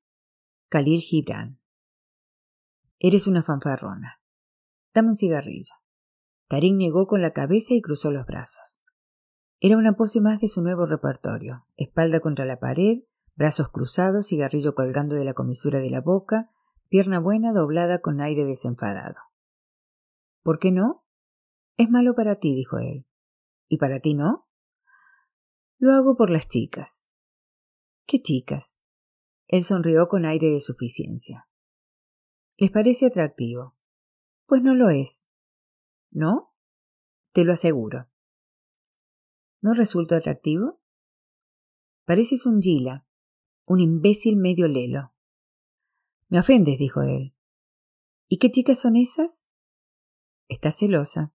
[0.69, 1.61] Khalil Gibran.
[2.99, 4.21] Eres una fanfarrona.
[4.93, 5.75] Dame un cigarrillo.
[6.49, 8.83] Tarik negó con la cabeza y cruzó los brazos.
[9.61, 13.05] Era una pose más de su nuevo repertorio, espalda contra la pared,
[13.37, 16.51] brazos cruzados, cigarrillo colgando de la comisura de la boca,
[16.89, 19.17] pierna buena doblada con aire desenfadado.
[20.43, 21.05] ¿Por qué no?
[21.79, 23.07] Es malo para ti, dijo él.
[23.69, 24.47] ¿Y para ti no?
[25.79, 27.09] Lo hago por las chicas.
[28.07, 28.83] ¿Qué chicas?
[29.49, 31.49] Él sonrió con aire de suficiencia.
[32.57, 33.75] ¿Les parece atractivo?
[34.47, 35.27] Pues no lo es.
[36.11, 36.55] ¿No?
[37.33, 38.09] Te lo aseguro.
[39.67, 40.81] ¿No resulta atractivo?
[42.05, 43.05] Pareces un gila,
[43.65, 45.13] un imbécil medio lelo.
[46.29, 47.35] Me ofendes, dijo él.
[48.29, 49.49] ¿Y qué chicas son esas?
[50.47, 51.35] Estás celosa.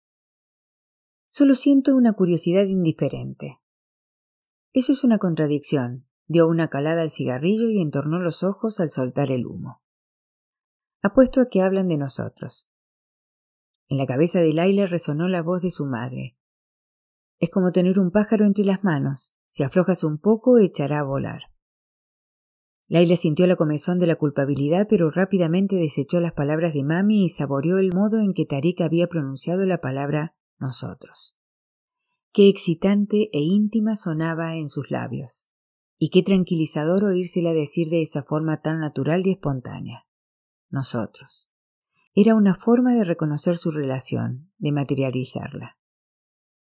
[1.27, 3.59] Solo siento una curiosidad indiferente.
[4.71, 6.07] Eso es una contradicción.
[6.27, 9.83] Dio una calada al cigarrillo y entornó los ojos al soltar el humo.
[11.01, 12.69] Apuesto a que hablan de nosotros.
[13.89, 16.37] En la cabeza de Laila resonó la voz de su madre.
[17.41, 19.33] Es como tener un pájaro entre las manos.
[19.47, 21.41] Si aflojas un poco, echará a volar.
[22.87, 27.29] Laila sintió la comezón de la culpabilidad, pero rápidamente desechó las palabras de mami y
[27.29, 31.35] saboreó el modo en que Tarik había pronunciado la palabra nosotros.
[32.31, 35.49] Qué excitante e íntima sonaba en sus labios,
[35.97, 40.05] y qué tranquilizador oírsela decir de esa forma tan natural y espontánea.
[40.69, 41.49] Nosotros.
[42.13, 45.80] Era una forma de reconocer su relación, de materializarla.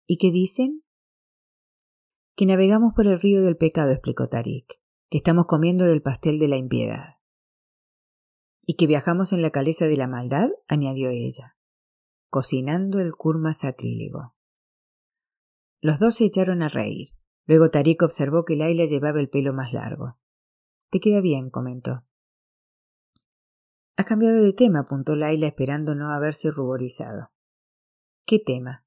[0.07, 0.85] ¿Y qué dicen?
[2.37, 6.47] Que navegamos por el río del pecado, explicó Tarik, que estamos comiendo del pastel de
[6.47, 7.17] la impiedad.
[8.65, 11.57] Y que viajamos en la caleza de la maldad, añadió ella,
[12.31, 14.37] cocinando el curma sacrílego.
[15.81, 17.09] Los dos se echaron a reír.
[17.47, 20.19] Luego Tarik observó que Laila llevaba el pelo más largo.
[20.91, 22.05] Te queda bien, comentó.
[23.97, 27.31] Has cambiado de tema, apuntó Laila esperando no haberse ruborizado.
[28.25, 28.86] ¿Qué tema?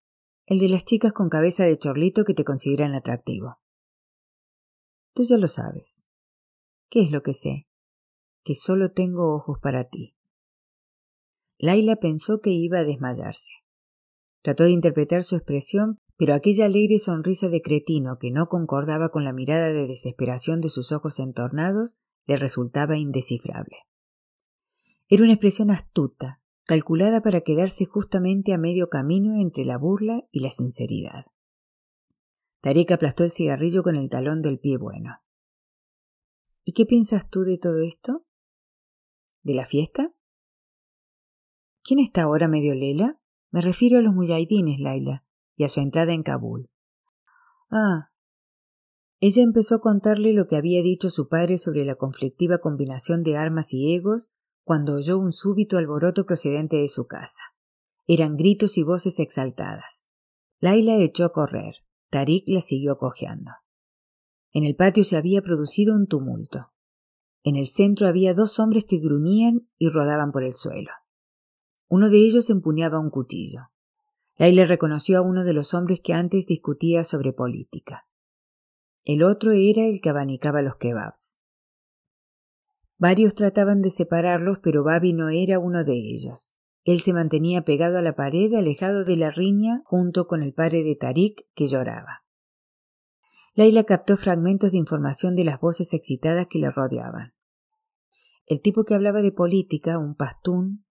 [0.49, 3.59] El de las chicas con cabeza de chorlito que te consideran atractivo.
[5.13, 6.05] Tú ya lo sabes.
[6.89, 7.67] ¿Qué es lo que sé?
[8.43, 10.15] Que solo tengo ojos para ti.
[11.59, 13.51] Laila pensó que iba a desmayarse.
[14.41, 19.23] Trató de interpretar su expresión, pero aquella alegre sonrisa de cretino que no concordaba con
[19.25, 23.77] la mirada de desesperación de sus ojos entornados le resultaba indescifrable.
[25.09, 26.38] Era una expresión astuta,
[26.69, 31.25] calculada para quedarse justamente a medio camino entre la burla y la sinceridad.
[32.61, 35.19] Tarek aplastó el cigarrillo con el talón del pie bueno.
[36.63, 38.23] ¿Y qué piensas tú de todo esto?
[39.41, 40.13] ¿De la fiesta?
[41.81, 43.19] ¿Quién está ahora medio lela?
[43.49, 46.69] Me refiero a los muyahidines, Laila y a su entrada en Kabul.
[47.71, 48.11] Ah.
[49.19, 53.37] Ella empezó a contarle lo que había dicho su padre sobre la conflictiva combinación de
[53.37, 54.29] armas y egos
[54.69, 57.41] cuando oyó un súbito alboroto procedente de su casa.
[58.05, 60.07] Eran gritos y voces exaltadas.
[60.59, 61.77] Laila echó a correr.
[62.11, 63.49] Tarik la siguió cojeando.
[64.53, 66.71] En el patio se había producido un tumulto.
[67.41, 70.91] En el centro había dos hombres que gruñían y rodaban por el suelo.
[71.87, 73.71] Uno de ellos empuñaba un cuchillo.
[74.37, 78.07] Laila reconoció a uno de los hombres que antes discutía sobre política.
[79.03, 81.38] El otro era el que abanicaba los kebabs.
[82.99, 86.57] Varios trataban de separarlos, pero Babi no era uno de ellos.
[86.83, 90.83] Él se mantenía pegado a la pared, alejado de la riña, junto con el padre
[90.83, 92.23] de Tarik, que lloraba.
[93.55, 97.33] Laila captó fragmentos de información de las voces excitadas que le rodeaban.
[98.45, 100.85] El tipo que hablaba de política, un pastún,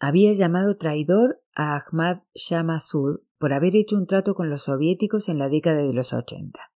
[0.00, 5.28] había llamado traidor a Ahmad Shah Massoud por haber hecho un trato con los soviéticos
[5.28, 6.72] en la década de los ochenta.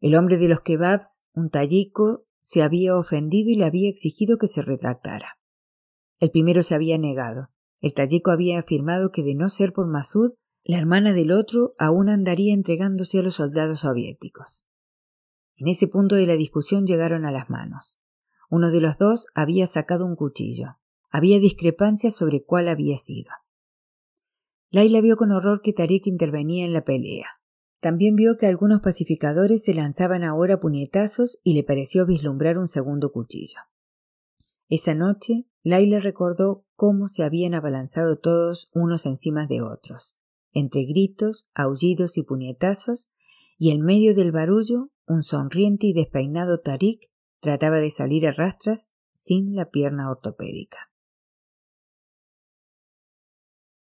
[0.00, 4.48] El hombre de los kebabs, un tallico, se había ofendido y le había exigido que
[4.48, 5.38] se retractara.
[6.18, 7.48] El primero se había negado.
[7.80, 12.08] El tallico había afirmado que de no ser por Masud, la hermana del otro aún
[12.08, 14.66] andaría entregándose a los soldados soviéticos.
[15.56, 17.98] En ese punto de la discusión llegaron a las manos.
[18.50, 20.78] Uno de los dos había sacado un cuchillo.
[21.10, 23.30] Había discrepancias sobre cuál había sido.
[24.70, 27.39] Laila vio con horror que Tarik intervenía en la pelea.
[27.80, 33.10] También vio que algunos pacificadores se lanzaban ahora puñetazos y le pareció vislumbrar un segundo
[33.10, 33.58] cuchillo.
[34.68, 40.16] Esa noche, Laila recordó cómo se habían abalanzado todos unos encima de otros,
[40.52, 43.10] entre gritos, aullidos y puñetazos,
[43.58, 48.90] y en medio del barullo, un sonriente y despeinado Tarik trataba de salir a rastras
[49.16, 50.89] sin la pierna ortopédica.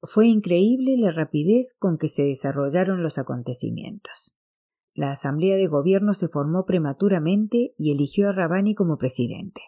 [0.02, 4.34] Fue increíble la rapidez con que se desarrollaron los acontecimientos.
[4.94, 9.60] La Asamblea de Gobierno se formó prematuramente y eligió a Rabani como presidente.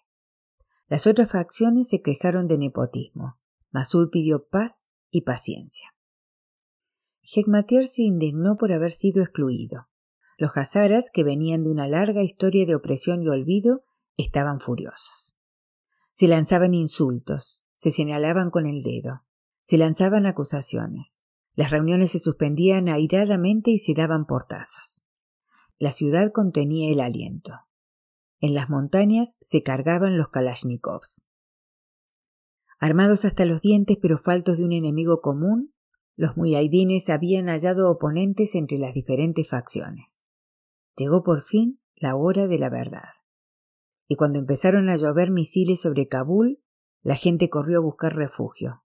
[0.88, 3.38] Las otras facciones se quejaron de nepotismo.
[3.70, 5.94] Masud pidió paz y paciencia.
[7.22, 9.88] Hekmatyar se indignó por haber sido excluido.
[10.38, 13.84] Los hazaras, que venían de una larga historia de opresión y olvido,
[14.16, 15.36] estaban furiosos.
[16.10, 19.24] Se lanzaban insultos, se señalaban con el dedo,
[19.62, 21.22] se lanzaban acusaciones.
[21.54, 25.02] Las reuniones se suspendían airadamente y se daban portazos.
[25.78, 27.52] La ciudad contenía el aliento.
[28.40, 31.22] En las montañas se cargaban los kalashnikovs.
[32.78, 35.72] Armados hasta los dientes pero faltos de un enemigo común,
[36.16, 40.24] los muyaidines habían hallado oponentes entre las diferentes facciones.
[40.96, 43.10] Llegó por fin la hora de la verdad.
[44.08, 46.62] Y cuando empezaron a llover misiles sobre Kabul,
[47.02, 48.81] la gente corrió a buscar refugio.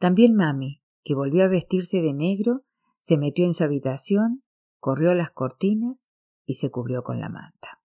[0.00, 2.64] También mami, que volvió a vestirse de negro,
[2.98, 4.42] se metió en su habitación,
[4.78, 6.08] corrió las cortinas
[6.46, 7.82] y se cubrió con la manta.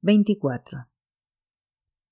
[0.00, 0.88] 24.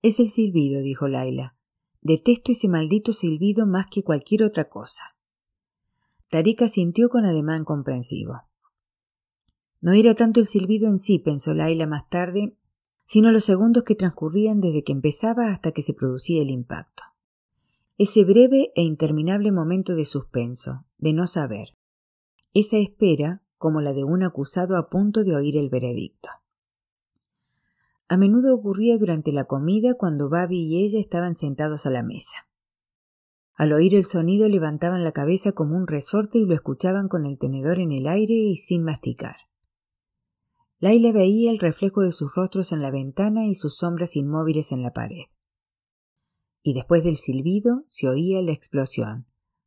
[0.00, 1.56] Es el silbido, dijo Laila.
[2.02, 5.16] Detesto ese maldito silbido más que cualquier otra cosa.
[6.28, 8.42] Tarika sintió con ademán comprensivo.
[9.82, 12.56] No era tanto el silbido en sí, pensó Laila más tarde,
[13.06, 17.04] sino los segundos que transcurrían desde que empezaba hasta que se producía el impacto.
[17.98, 21.68] ese breve e interminable momento de suspenso, de no saber,
[22.52, 26.28] esa espera como la de un acusado a punto de oír el veredicto.
[28.08, 32.46] A menudo ocurría durante la comida cuando Babi y ella estaban sentados a la mesa.
[33.54, 37.38] Al oír el sonido levantaban la cabeza como un resorte y lo escuchaban con el
[37.38, 39.36] tenedor en el aire y sin masticar.
[40.78, 44.82] Laila veía el reflejo de sus rostros en la ventana y sus sombras inmóviles en
[44.82, 45.24] la pared.
[46.62, 49.26] Y después del silbido se oía la explosión,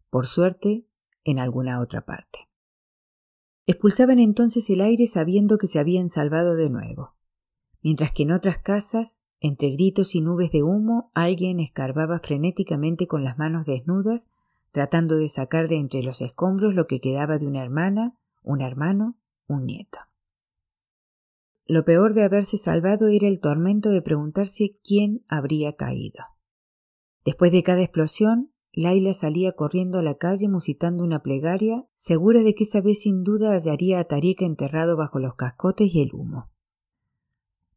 [0.09, 0.85] por suerte,
[1.23, 2.49] en alguna otra parte.
[3.65, 7.15] Expulsaban entonces el aire sabiendo que se habían salvado de nuevo,
[7.81, 13.23] mientras que en otras casas, entre gritos y nubes de humo, alguien escarbaba frenéticamente con
[13.23, 14.29] las manos desnudas,
[14.71, 19.17] tratando de sacar de entre los escombros lo que quedaba de una hermana, un hermano,
[19.47, 20.08] un nieto.
[21.69, 26.25] Lo peor de haberse salvado era el tormento de preguntarse quién habría caído.
[27.23, 32.55] Después de cada explosión, Laila salía corriendo a la calle musitando una plegaria, segura de
[32.55, 36.49] que esa vez sin duda hallaría a Tariq enterrado bajo los cascotes y el humo.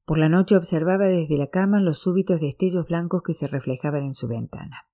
[0.07, 4.15] Por la noche observaba desde la cama los súbitos destellos blancos que se reflejaban en
[4.15, 4.89] su ventana.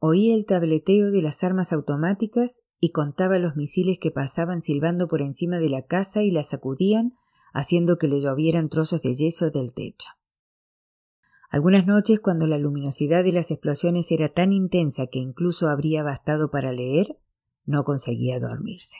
[0.00, 5.22] Oía el tableteo de las armas automáticas y contaba los misiles que pasaban silbando por
[5.22, 7.14] encima de la casa y la sacudían
[7.56, 10.10] haciendo que le llovieran trozos de yeso del techo.
[11.48, 16.50] Algunas noches, cuando la luminosidad de las explosiones era tan intensa que incluso habría bastado
[16.50, 17.18] para leer,
[17.64, 18.98] no conseguía dormirse.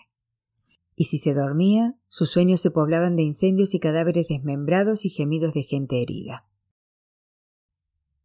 [0.94, 5.52] Y si se dormía, sus sueños se poblaban de incendios y cadáveres desmembrados y gemidos
[5.52, 6.46] de gente herida.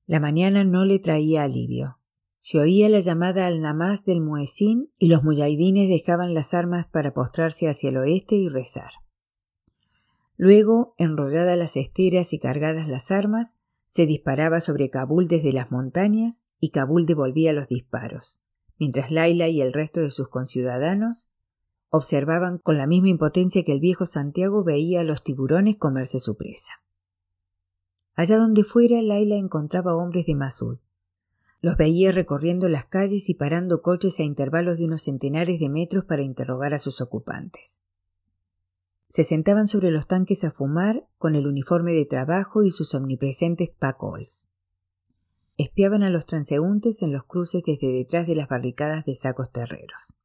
[0.05, 1.97] La mañana no le traía alivio.
[2.39, 7.13] Se oía la llamada al namaz del muezín y los muyahidines dejaban las armas para
[7.13, 8.91] postrarse hacia el oeste y rezar.
[10.43, 16.45] Luego, enrolladas las esteras y cargadas las armas, se disparaba sobre Kabul desde las montañas
[16.59, 18.39] y Kabul devolvía los disparos,
[18.79, 21.29] mientras Laila y el resto de sus conciudadanos
[21.91, 26.35] observaban con la misma impotencia que el viejo Santiago veía a los tiburones comerse su
[26.35, 26.71] presa.
[28.15, 30.79] Allá donde fuera, Laila encontraba hombres de Masud.
[31.61, 36.05] Los veía recorriendo las calles y parando coches a intervalos de unos centenares de metros
[36.05, 37.83] para interrogar a sus ocupantes
[39.11, 43.69] se sentaban sobre los tanques a fumar con el uniforme de trabajo y sus omnipresentes
[43.69, 44.47] pacols.
[45.57, 50.15] Espiaban a los transeúntes en los cruces desde detrás de las barricadas de sacos terreros.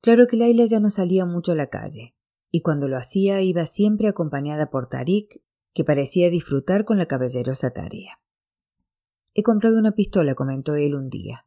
[0.00, 2.14] Claro que Laila ya no salía mucho a la calle,
[2.50, 5.42] y cuando lo hacía iba siempre acompañada por Tarik,
[5.74, 8.20] que parecía disfrutar con la caballerosa tarea.
[9.34, 11.46] He comprado una pistola, comentó él un día.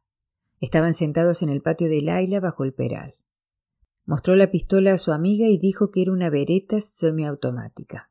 [0.60, 3.16] Estaban sentados en el patio de Laila bajo el peral.
[4.04, 8.10] Mostró la pistola a su amiga y dijo que era una vereta semiautomática.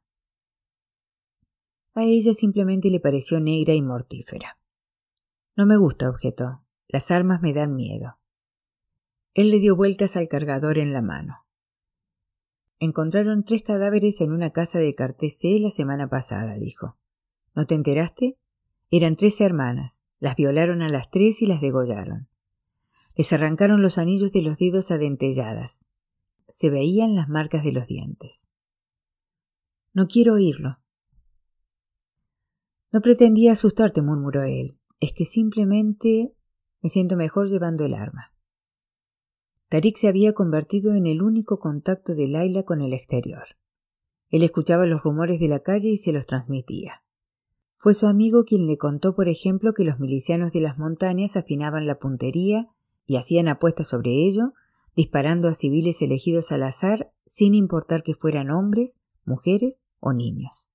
[1.93, 4.57] A ella simplemente le pareció negra y mortífera.
[5.57, 6.63] No me gusta, objetó.
[6.87, 8.17] Las armas me dan miedo.
[9.33, 11.45] Él le dio vueltas al cargador en la mano.
[12.79, 16.97] Encontraron tres cadáveres en una casa de Cartesé la semana pasada, dijo.
[17.53, 18.39] ¿No te enteraste?
[18.89, 20.03] Eran tres hermanas.
[20.19, 22.30] Las violaron a las tres y las degollaron.
[23.15, 25.85] Les arrancaron los anillos de los dedos adentelladas.
[26.47, 28.49] Se veían las marcas de los dientes.
[29.93, 30.77] No quiero oírlo.
[32.91, 34.77] No pretendía asustarte, murmuró él.
[34.99, 36.33] Es que simplemente
[36.81, 38.33] me siento mejor llevando el arma.
[39.69, 43.43] Tarik se había convertido en el único contacto de Laila con el exterior.
[44.29, 47.03] Él escuchaba los rumores de la calle y se los transmitía.
[47.75, 51.87] Fue su amigo quien le contó, por ejemplo, que los milicianos de las montañas afinaban
[51.87, 52.69] la puntería
[53.11, 54.53] y hacían apuestas sobre ello,
[54.95, 60.71] disparando a civiles elegidos al azar sin importar que fueran hombres, mujeres o niños.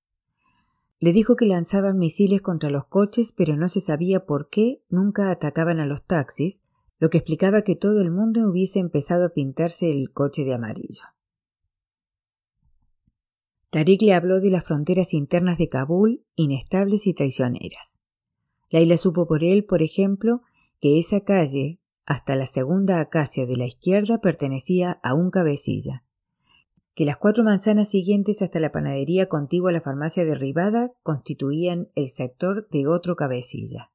[0.99, 5.31] Le dijo que lanzaban misiles contra los coches, pero no se sabía por qué nunca
[5.31, 6.61] atacaban a los taxis,
[6.99, 11.05] lo que explicaba que todo el mundo hubiese empezado a pintarse el coche de amarillo.
[13.71, 17.99] Tariq le habló de las fronteras internas de Kabul, inestables y traicioneras.
[18.69, 20.43] Laila supo por él, por ejemplo,
[20.79, 26.05] que esa calle, hasta la segunda acacia de la izquierda pertenecía a un cabecilla,
[26.95, 32.07] que las cuatro manzanas siguientes hasta la panadería contigua a la farmacia derribada constituían el
[32.07, 33.91] sector de otro cabecilla,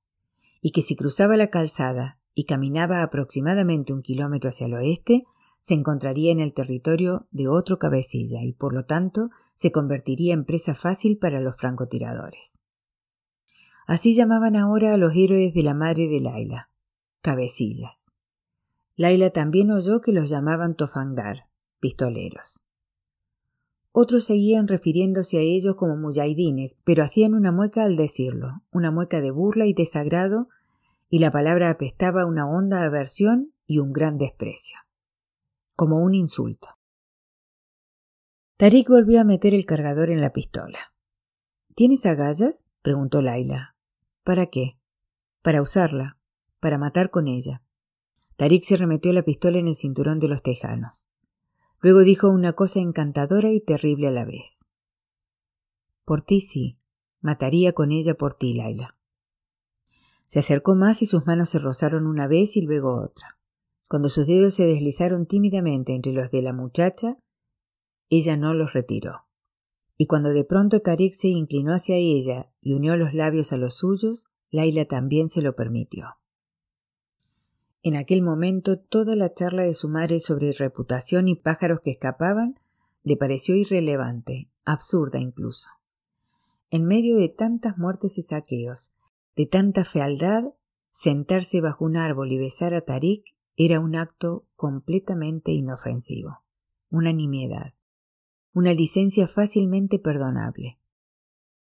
[0.61, 5.25] y que si cruzaba la calzada y caminaba aproximadamente un kilómetro hacia el oeste,
[5.61, 10.45] se encontraría en el territorio de otro cabecilla y por lo tanto se convertiría en
[10.45, 12.61] presa fácil para los francotiradores.
[13.87, 16.72] Así llamaban ahora a los héroes de la madre de Laila,
[17.23, 18.11] cabecillas.
[18.97, 21.49] Laila también oyó que los llamaban tofandar,
[21.81, 22.63] pistoleros.
[23.93, 29.21] Otros seguían refiriéndose a ellos como muyahidines, pero hacían una mueca al decirlo, una mueca
[29.21, 30.49] de burla y desagrado,
[31.09, 34.79] y la palabra apestaba una honda aversión y un gran desprecio,
[35.77, 36.69] como un insulto.
[38.57, 40.95] Tarik volvió a meter el cargador en la pistola.
[41.75, 42.65] ¿Tienes agallas?
[42.81, 43.77] preguntó Laila.
[44.25, 44.79] ¿Para qué?
[45.43, 46.17] Para usarla,
[46.63, 47.61] para matar con ella.
[48.37, 51.11] Tarik se remetió la pistola en el cinturón de los tejanos.
[51.81, 54.65] Luego dijo una cosa encantadora y terrible a la vez.
[56.05, 56.79] Por ti sí,
[57.21, 58.97] mataría con ella por ti, Laila.
[60.29, 63.41] Se acercó más y sus manos se rozaron una vez y luego otra.
[63.89, 67.19] Cuando sus dedos se deslizaron tímidamente entre los de la muchacha,
[68.09, 69.27] ella no los retiró.
[69.99, 73.75] Y cuando de pronto Tarik se inclinó hacia ella y unió los labios a los
[73.75, 76.22] suyos, Laila también se lo permitió.
[77.85, 82.61] En aquel momento toda la charla de su madre sobre reputación y pájaros que escapaban
[83.03, 85.69] le pareció irrelevante, absurda incluso.
[86.71, 88.93] En medio de tantas muertes y saqueos,
[89.35, 90.45] de tanta fealdad,
[90.91, 93.25] sentarse bajo un árbol y besar a Tarik
[93.57, 96.45] era un acto completamente inofensivo,
[96.89, 97.75] una nimiedad,
[98.53, 100.79] una licencia fácilmente perdonable.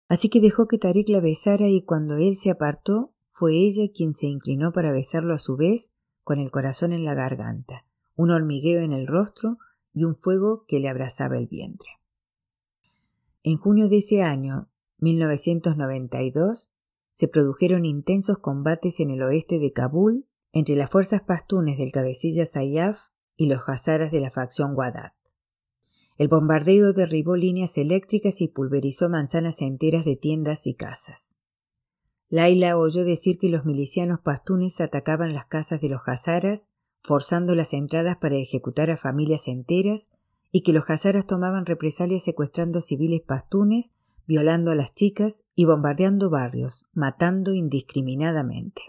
[0.08, 4.12] Así que dejó que Tarik la besara y cuando él se apartó, fue ella quien
[4.12, 5.90] se inclinó para besarlo a su vez
[6.24, 7.84] con el corazón en la garganta,
[8.16, 9.58] un hormigueo en el rostro
[9.92, 11.90] y un fuego que le abrazaba el vientre.
[13.42, 14.68] En junio de ese año,
[14.98, 16.70] 1992,
[17.12, 22.46] se produjeron intensos combates en el oeste de Kabul entre las fuerzas pastunes del cabecilla
[22.46, 25.12] Sayyaf y los hazaras de la facción Wadat.
[26.16, 31.36] El bombardeo derribó líneas eléctricas y pulverizó manzanas enteras de tiendas y casas.
[32.28, 36.68] Laila oyó decir que los milicianos pastunes atacaban las casas de los hazaras,
[37.02, 40.08] forzando las entradas para ejecutar a familias enteras,
[40.50, 43.92] y que los hazaras tomaban represalias secuestrando civiles pastunes,
[44.26, 48.82] violando a las chicas y bombardeando barrios, matando indiscriminadamente.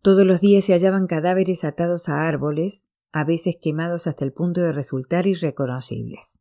[0.00, 4.60] Todos los días se hallaban cadáveres atados a árboles, a veces quemados hasta el punto
[4.60, 6.40] de resultar irreconocibles.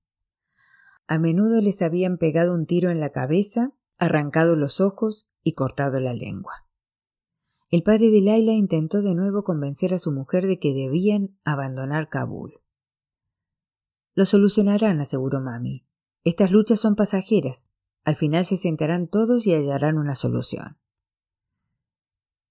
[1.07, 5.99] A menudo les habían pegado un tiro en la cabeza arrancado los ojos y cortado
[5.99, 6.67] la lengua.
[7.69, 12.09] El padre de Laila intentó de nuevo convencer a su mujer de que debían abandonar
[12.09, 12.61] Kabul.
[14.13, 15.87] Lo solucionarán, aseguró Mami.
[16.23, 17.69] Estas luchas son pasajeras.
[18.03, 20.77] Al final se sentarán todos y hallarán una solución.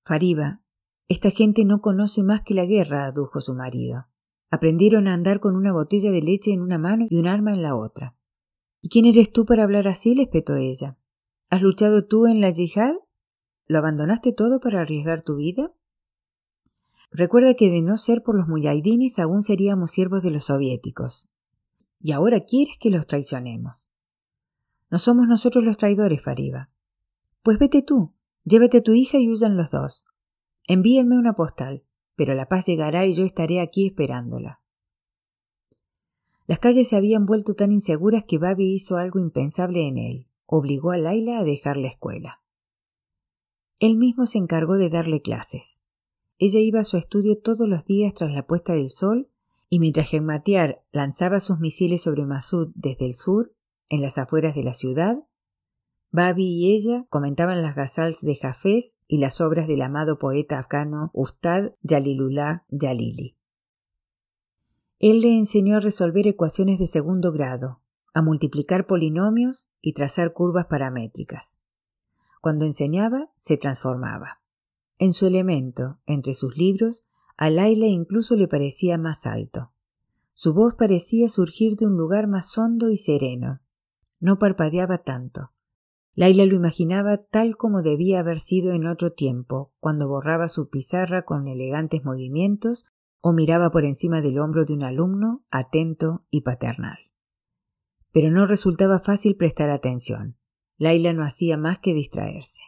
[0.04, 0.62] Fariba,
[1.08, 4.06] esta gente no conoce más que la guerra, adujo su marido.
[4.50, 7.62] Aprendieron a andar con una botella de leche en una mano y un arma en
[7.62, 8.16] la otra.
[8.80, 10.14] ¿Y quién eres tú para hablar así?
[10.14, 10.98] le espetó ella.
[11.52, 12.94] ¿Has luchado tú en la yihad?
[13.66, 15.70] ¿Lo abandonaste todo para arriesgar tu vida?
[17.10, 21.28] Recuerda que de no ser por los muyahidines aún seríamos siervos de los soviéticos.
[22.00, 23.90] Y ahora quieres que los traicionemos.
[24.88, 26.70] No somos nosotros los traidores, Fariba.
[27.42, 30.06] Pues vete tú, llévate a tu hija y huyan los dos.
[30.66, 31.84] Envíenme una postal,
[32.16, 34.62] pero la paz llegará y yo estaré aquí esperándola.
[36.46, 40.92] Las calles se habían vuelto tan inseguras que Babi hizo algo impensable en él obligó
[40.92, 42.42] a Laila a dejar la escuela.
[43.78, 45.80] Él mismo se encargó de darle clases.
[46.38, 49.28] Ella iba a su estudio todos los días tras la puesta del sol
[49.68, 53.54] y mientras Gematiar lanzaba sus misiles sobre Masud desde el sur,
[53.88, 55.26] en las afueras de la ciudad,
[56.14, 61.10] Babi y ella comentaban las gazals de Jafés y las obras del amado poeta afgano
[61.14, 63.36] Ustad Jalilullah Jalili.
[64.98, 67.81] Él le enseñó a resolver ecuaciones de segundo grado,
[68.14, 71.62] a multiplicar polinomios y trazar curvas paramétricas.
[72.40, 74.40] Cuando enseñaba, se transformaba.
[74.98, 77.04] En su elemento, entre sus libros,
[77.36, 79.72] a Laila incluso le parecía más alto.
[80.34, 83.60] Su voz parecía surgir de un lugar más hondo y sereno.
[84.20, 85.52] No parpadeaba tanto.
[86.14, 91.24] Laila lo imaginaba tal como debía haber sido en otro tiempo, cuando borraba su pizarra
[91.24, 92.84] con elegantes movimientos
[93.20, 97.11] o miraba por encima del hombro de un alumno atento y paternal
[98.12, 100.36] pero no resultaba fácil prestar atención.
[100.78, 102.62] Laila no hacía más que distraerse.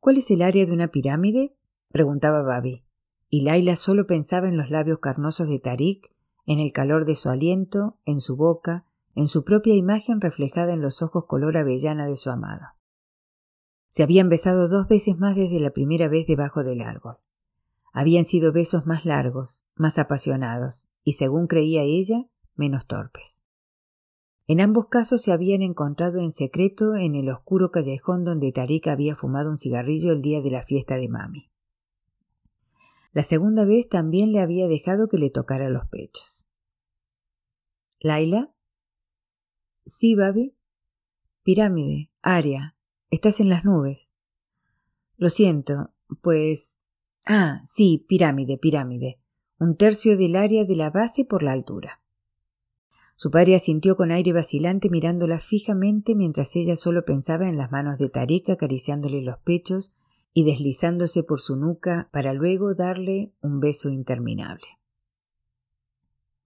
[0.00, 1.56] ¿Cuál es el área de una pirámide?
[1.90, 2.84] preguntaba Babi,
[3.28, 6.14] y Laila solo pensaba en los labios carnosos de Tarik,
[6.46, 10.82] en el calor de su aliento, en su boca, en su propia imagen reflejada en
[10.82, 12.66] los ojos color avellana de su amado.
[13.88, 17.16] Se habían besado dos veces más desde la primera vez debajo del árbol.
[17.92, 23.45] Habían sido besos más largos, más apasionados, y según creía ella, menos torpes.
[24.48, 29.16] En ambos casos se habían encontrado en secreto en el oscuro callejón donde Tarik había
[29.16, 31.50] fumado un cigarrillo el día de la fiesta de Mami.
[33.12, 36.46] La segunda vez también le había dejado que le tocara los pechos.
[37.98, 38.54] ¿Laila?
[39.84, 40.54] Sí, Babi.
[41.42, 42.76] Pirámide, Aria,
[43.10, 44.12] estás en las nubes.
[45.16, 46.84] Lo siento, pues.
[47.24, 49.20] Ah, sí, pirámide, pirámide.
[49.58, 52.02] Un tercio del área de la base por la altura.
[53.18, 57.96] Su padre asintió con aire vacilante mirándola fijamente mientras ella solo pensaba en las manos
[57.96, 59.94] de Tarek acariciándole los pechos
[60.34, 64.66] y deslizándose por su nuca para luego darle un beso interminable.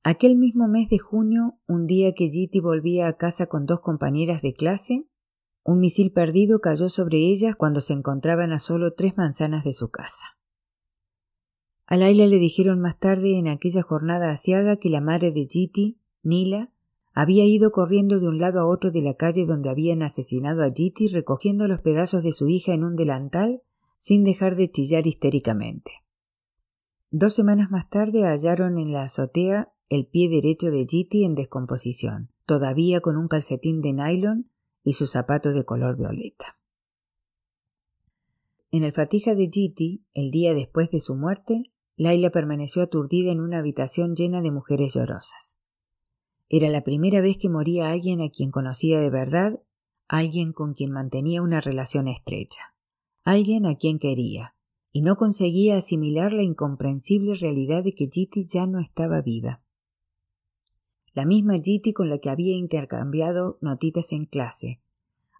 [0.05, 4.41] Aquel mismo mes de junio, un día que Giti volvía a casa con dos compañeras
[4.41, 5.09] de clase,
[5.65, 9.91] un misil perdido cayó sobre ellas cuando se encontraban a solo tres manzanas de su
[9.91, 10.39] casa.
[11.85, 15.99] A Laila le dijeron más tarde en aquella jornada asiaga que la madre de Giti
[16.23, 16.73] Nila
[17.13, 20.71] había ido corriendo de un lado a otro de la calle donde habían asesinado a
[20.73, 23.63] Giti recogiendo los pedazos de su hija en un delantal
[23.99, 25.91] sin dejar de chillar histéricamente.
[27.11, 32.31] Dos semanas más tarde hallaron en la azotea el pie derecho de Giti en descomposición,
[32.47, 34.51] todavía con un calcetín de nylon
[34.85, 36.59] y su zapato de color violeta.
[38.71, 43.41] En el fatija de Giti, el día después de su muerte, Laila permaneció aturdida en
[43.41, 45.60] una habitación llena de mujeres llorosas.
[46.53, 49.61] Era la primera vez que moría alguien a quien conocía de verdad,
[50.09, 52.75] alguien con quien mantenía una relación estrecha,
[53.23, 54.57] alguien a quien quería,
[54.91, 59.63] y no conseguía asimilar la incomprensible realidad de que Giti ya no estaba viva.
[61.15, 64.81] La misma Giti con la que había intercambiado notitas en clase,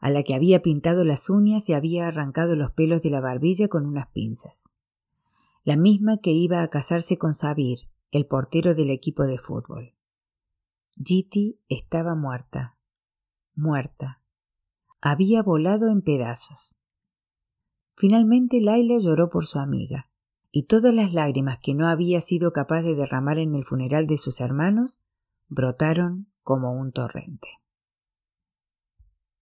[0.01, 3.67] a la que había pintado las uñas y había arrancado los pelos de la barbilla
[3.67, 4.71] con unas pinzas.
[5.65, 7.81] La misma que iba a casarse con Sabir,
[8.13, 9.93] el portero del equipo de fútbol.
[10.97, 12.77] Giti estaba muerta,
[13.55, 14.23] muerta.
[15.01, 16.77] Había volado en pedazos.
[17.97, 20.11] Finalmente Laila lloró por su amiga,
[20.51, 24.19] y todas las lágrimas que no había sido capaz de derramar en el funeral de
[24.19, 25.01] sus hermanos
[25.49, 27.60] brotaron como un torrente.